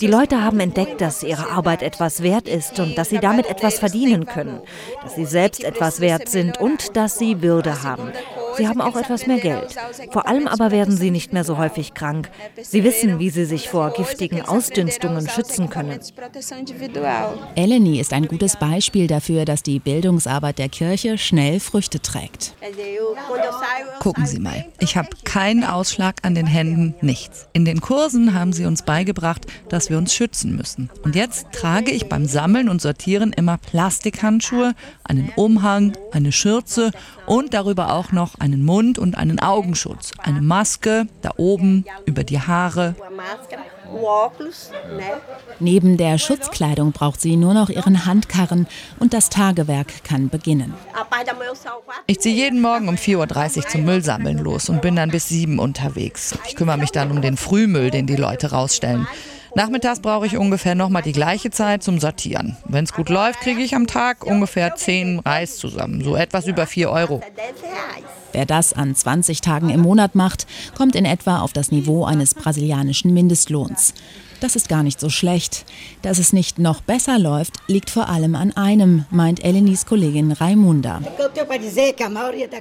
Die 0.00 0.06
Leute 0.06 0.42
haben 0.42 0.60
entdeckt, 0.60 1.02
dass 1.02 1.22
ihre 1.22 1.50
Arbeit 1.50 1.82
etwas 1.82 2.22
wert 2.22 2.48
ist 2.48 2.80
und 2.80 2.96
dass 2.96 3.10
sie 3.10 3.18
damit 3.18 3.44
etwas 3.44 3.78
verdienen 3.78 4.24
können, 4.24 4.60
dass 5.02 5.16
sie 5.16 5.26
selbst 5.26 5.62
etwas 5.62 6.00
wert 6.00 6.30
sind 6.30 6.58
und 6.58 6.96
dass 6.96 7.18
sie 7.18 7.42
Würde 7.42 7.82
haben. 7.82 8.10
Sie 8.56 8.68
haben 8.68 8.80
auch 8.80 8.96
etwas 8.96 9.26
mehr 9.26 9.38
Geld. 9.38 9.76
Vor 10.10 10.28
allem 10.28 10.46
aber 10.46 10.70
werden 10.70 10.96
sie 10.96 11.10
nicht 11.10 11.32
mehr 11.32 11.44
so 11.44 11.58
häufig 11.58 11.94
krank. 11.94 12.30
Sie 12.62 12.84
wissen, 12.84 13.18
wie 13.18 13.30
sie 13.30 13.44
sich 13.44 13.68
vor 13.68 13.92
giftigen 13.92 14.42
Ausdünstungen 14.42 15.28
schützen 15.28 15.70
können. 15.70 15.98
Eleni 17.56 18.00
ist 18.00 18.12
ein 18.12 18.26
gutes 18.28 18.56
Beispiel 18.56 19.06
dafür, 19.06 19.44
dass 19.44 19.62
die 19.62 19.78
Bildungsarbeit 19.78 20.58
der 20.58 20.68
Kirche 20.68 21.18
schnell 21.18 21.60
Früchte 21.60 22.00
trägt. 22.00 22.54
Gucken 24.00 24.26
Sie 24.26 24.38
mal, 24.38 24.66
ich 24.78 24.96
habe 24.96 25.08
keinen 25.24 25.64
Ausschlag 25.64 26.16
an 26.22 26.34
den 26.34 26.46
Händen, 26.46 26.94
nichts. 27.00 27.48
In 27.52 27.64
den 27.64 27.80
Kursen 27.80 28.34
haben 28.34 28.52
sie 28.52 28.66
uns 28.66 28.82
beigebracht, 28.82 29.46
dass 29.68 29.90
wir 29.90 29.98
uns 29.98 30.14
schützen 30.14 30.56
müssen. 30.56 30.90
Und 31.02 31.16
jetzt 31.16 31.46
trage 31.52 31.90
ich 31.90 32.08
beim 32.08 32.26
Sammeln 32.26 32.68
und 32.68 32.80
Sortieren 32.80 33.32
immer 33.32 33.58
Plastikhandschuhe, 33.58 34.74
einen 35.04 35.32
Umhang, 35.36 35.96
eine 36.12 36.32
Schürze 36.32 36.90
und 37.26 37.54
darüber 37.54 37.92
auch 37.92 38.12
noch 38.12 38.34
einen 38.44 38.62
Mund- 38.62 38.98
und 38.98 39.16
einen 39.16 39.40
Augenschutz, 39.40 40.12
eine 40.18 40.42
Maske 40.42 41.06
da 41.22 41.30
oben 41.38 41.86
über 42.04 42.24
die 42.24 42.38
Haare. 42.38 42.94
Neben 45.60 45.96
der 45.96 46.18
Schutzkleidung 46.18 46.92
braucht 46.92 47.20
sie 47.20 47.36
nur 47.36 47.54
noch 47.54 47.70
ihren 47.70 48.04
Handkarren 48.04 48.66
und 48.98 49.14
das 49.14 49.30
Tagewerk 49.30 50.04
kann 50.04 50.28
beginnen. 50.28 50.74
Ich 52.06 52.20
ziehe 52.20 52.34
jeden 52.34 52.60
Morgen 52.60 52.88
um 52.88 52.96
4.30 52.96 53.56
Uhr 53.56 53.68
zum 53.68 53.84
Müllsammeln 53.84 54.38
los 54.38 54.68
und 54.68 54.82
bin 54.82 54.96
dann 54.96 55.10
bis 55.10 55.28
7 55.28 55.58
Uhr 55.58 55.64
unterwegs. 55.64 56.34
Ich 56.46 56.56
kümmere 56.56 56.76
mich 56.76 56.92
dann 56.92 57.10
um 57.10 57.22
den 57.22 57.38
Frühmüll, 57.38 57.90
den 57.90 58.06
die 58.06 58.16
Leute 58.16 58.50
rausstellen. 58.50 59.06
Nachmittags 59.56 60.00
brauche 60.00 60.26
ich 60.26 60.36
ungefähr 60.36 60.74
nochmal 60.74 61.02
die 61.02 61.12
gleiche 61.12 61.50
Zeit 61.50 61.84
zum 61.84 62.00
Sortieren. 62.00 62.56
Wenn 62.66 62.84
es 62.84 62.92
gut 62.92 63.08
läuft, 63.08 63.40
kriege 63.40 63.60
ich 63.60 63.76
am 63.76 63.86
Tag 63.86 64.26
ungefähr 64.26 64.74
10 64.74 65.20
Reis 65.20 65.58
zusammen, 65.58 66.02
so 66.02 66.16
etwas 66.16 66.46
über 66.48 66.66
4 66.66 66.90
Euro. 66.90 67.22
Wer 68.32 68.46
das 68.46 68.72
an 68.72 68.96
20 68.96 69.42
Tagen 69.42 69.70
im 69.70 69.80
Monat 69.80 70.16
macht, 70.16 70.48
kommt 70.76 70.96
in 70.96 71.04
etwa 71.04 71.38
auf 71.38 71.52
das 71.52 71.70
Niveau 71.70 72.04
eines 72.04 72.34
brasilianischen 72.34 73.14
Mindestlohns. 73.14 73.94
Das 74.44 74.56
ist 74.56 74.68
gar 74.68 74.82
nicht 74.82 75.00
so 75.00 75.08
schlecht. 75.08 75.64
Dass 76.02 76.18
es 76.18 76.34
nicht 76.34 76.58
noch 76.58 76.82
besser 76.82 77.18
läuft, 77.18 77.54
liegt 77.66 77.88
vor 77.88 78.10
allem 78.10 78.34
an 78.34 78.54
einem, 78.54 79.06
meint 79.08 79.42
Elenis 79.42 79.86
Kollegin 79.86 80.32
Raimunda. 80.32 81.00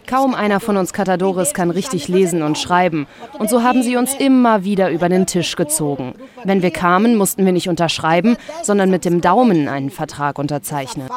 Kaum 0.07 0.33
einer 0.33 0.61
von 0.61 0.77
uns 0.77 0.93
Catadores 0.93 1.53
kann 1.53 1.71
richtig 1.71 2.07
lesen 2.07 2.41
und 2.41 2.57
schreiben. 2.57 3.05
Und 3.37 3.49
so 3.49 3.63
haben 3.63 3.83
sie 3.83 3.97
uns 3.97 4.13
immer 4.13 4.63
wieder 4.63 4.91
über 4.91 5.09
den 5.09 5.27
Tisch 5.27 5.57
gezogen. 5.57 6.15
Wenn 6.45 6.61
wir 6.61 6.71
kamen, 6.71 7.17
mussten 7.17 7.43
wir 7.43 7.51
nicht 7.51 7.67
unterschreiben, 7.67 8.37
sondern 8.61 8.89
mit 8.89 9.03
dem 9.03 9.19
Daumen 9.19 9.67
einen 9.67 9.89
Vertrag 9.89 10.39
unterzeichnen. 10.39 11.09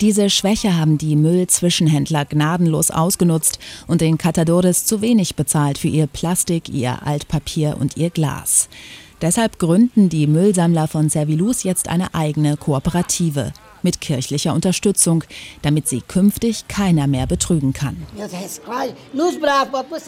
Diese 0.00 0.30
Schwäche 0.30 0.76
haben 0.76 0.98
die 0.98 1.14
Müllzwischenhändler 1.14 2.24
gnadenlos 2.24 2.90
ausgenutzt 2.90 3.60
und 3.86 4.00
den 4.00 4.18
Catadores 4.18 4.84
zu 4.84 5.00
wenig 5.00 5.36
bezahlt 5.36 5.78
für 5.78 5.86
ihr 5.86 6.08
Plastik, 6.08 6.68
ihr 6.68 7.06
Altpapier 7.06 7.76
und 7.78 7.96
ihr 7.96 8.10
Glas. 8.10 8.68
Deshalb 9.22 9.58
gründen 9.58 10.08
die 10.08 10.26
Müllsammler 10.26 10.88
von 10.88 11.08
Servilus 11.08 11.62
jetzt 11.62 11.88
eine 11.88 12.14
eigene 12.14 12.56
Kooperative 12.56 13.52
mit 13.82 14.00
kirchlicher 14.00 14.52
Unterstützung, 14.52 15.24
damit 15.62 15.88
sie 15.88 16.02
künftig 16.02 16.68
keiner 16.68 17.06
mehr 17.06 17.26
betrügen 17.26 17.72
kann. 17.72 17.96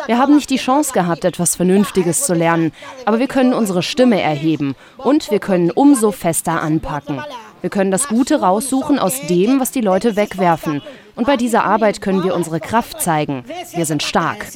Wir 0.07 0.19
haben 0.19 0.35
nicht 0.35 0.51
die 0.51 0.57
Chance 0.57 0.93
gehabt, 0.93 1.25
etwas 1.25 1.57
Vernünftiges 1.57 2.27
zu 2.27 2.35
lernen, 2.35 2.73
aber 3.07 3.19
wir 3.19 3.29
können 3.29 3.55
unsere 3.55 3.83
Stimme 3.83 4.21
erheben 4.21 4.75
und 4.99 5.31
wir 5.31 5.39
können 5.39 5.71
umso 5.71 6.11
fester 6.11 6.61
anpacken. 6.61 7.23
Wir 7.61 7.71
können 7.71 7.91
das 7.91 8.09
Gute 8.09 8.41
raussuchen 8.41 8.99
aus 8.99 9.27
dem, 9.29 9.59
was 9.59 9.71
die 9.71 9.81
Leute 9.81 10.17
wegwerfen. 10.17 10.83
Und 11.19 11.27
bei 11.27 11.37
dieser 11.37 11.65
Arbeit 11.65 12.01
können 12.01 12.23
wir 12.23 12.33
unsere 12.33 12.61
Kraft 12.61 13.03
zeigen. 13.03 13.43
Wir 13.73 13.85
sind 13.87 14.05
stark. 14.05 14.47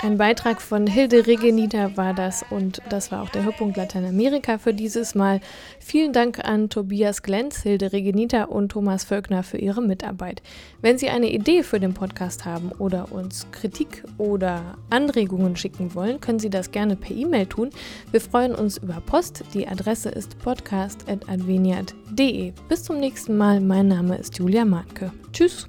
Ein 0.00 0.16
Beitrag 0.16 0.62
von 0.62 0.86
Hilde 0.86 1.26
Regenita 1.26 1.96
war 1.96 2.14
das 2.14 2.44
und 2.50 2.80
das 2.88 3.10
war 3.10 3.20
auch 3.20 3.30
der 3.30 3.42
Höhepunkt 3.42 3.76
Lateinamerika 3.76 4.58
für 4.58 4.72
dieses 4.72 5.16
Mal. 5.16 5.40
Vielen 5.80 6.12
Dank 6.12 6.38
an 6.44 6.70
Tobias 6.70 7.22
Glenz, 7.22 7.62
Hilde 7.62 7.92
Regenita 7.92 8.44
und 8.44 8.68
Thomas 8.68 9.02
Völkner 9.02 9.42
für 9.42 9.58
ihre 9.58 9.82
Mitarbeit. 9.82 10.40
Wenn 10.80 10.98
Sie 10.98 11.08
eine 11.08 11.32
Idee 11.32 11.64
für 11.64 11.80
den 11.80 11.94
Podcast 11.94 12.44
haben 12.44 12.70
oder 12.78 13.10
uns 13.10 13.48
Kritik 13.50 14.04
oder 14.18 14.76
Anregungen 14.88 15.56
schicken 15.56 15.96
wollen, 15.96 16.20
können 16.20 16.38
Sie 16.38 16.50
das 16.50 16.70
gerne 16.70 16.94
per 16.94 17.16
E-Mail 17.16 17.46
tun. 17.46 17.70
Wir 18.12 18.20
freuen 18.20 18.54
uns 18.54 18.78
über 18.78 19.02
Post. 19.04 19.42
Die 19.52 19.66
Adresse 19.66 20.10
ist 20.10 20.38
podcast.adveniat.de. 20.38 22.52
Bis 22.68 22.84
zum 22.84 23.00
nächsten 23.00 23.36
Mal. 23.36 23.60
Mein 23.60 23.88
Name 23.88 24.16
ist 24.16 24.38
Julia 24.38 24.64
Marke. 24.64 25.10
Tschüss. 25.32 25.66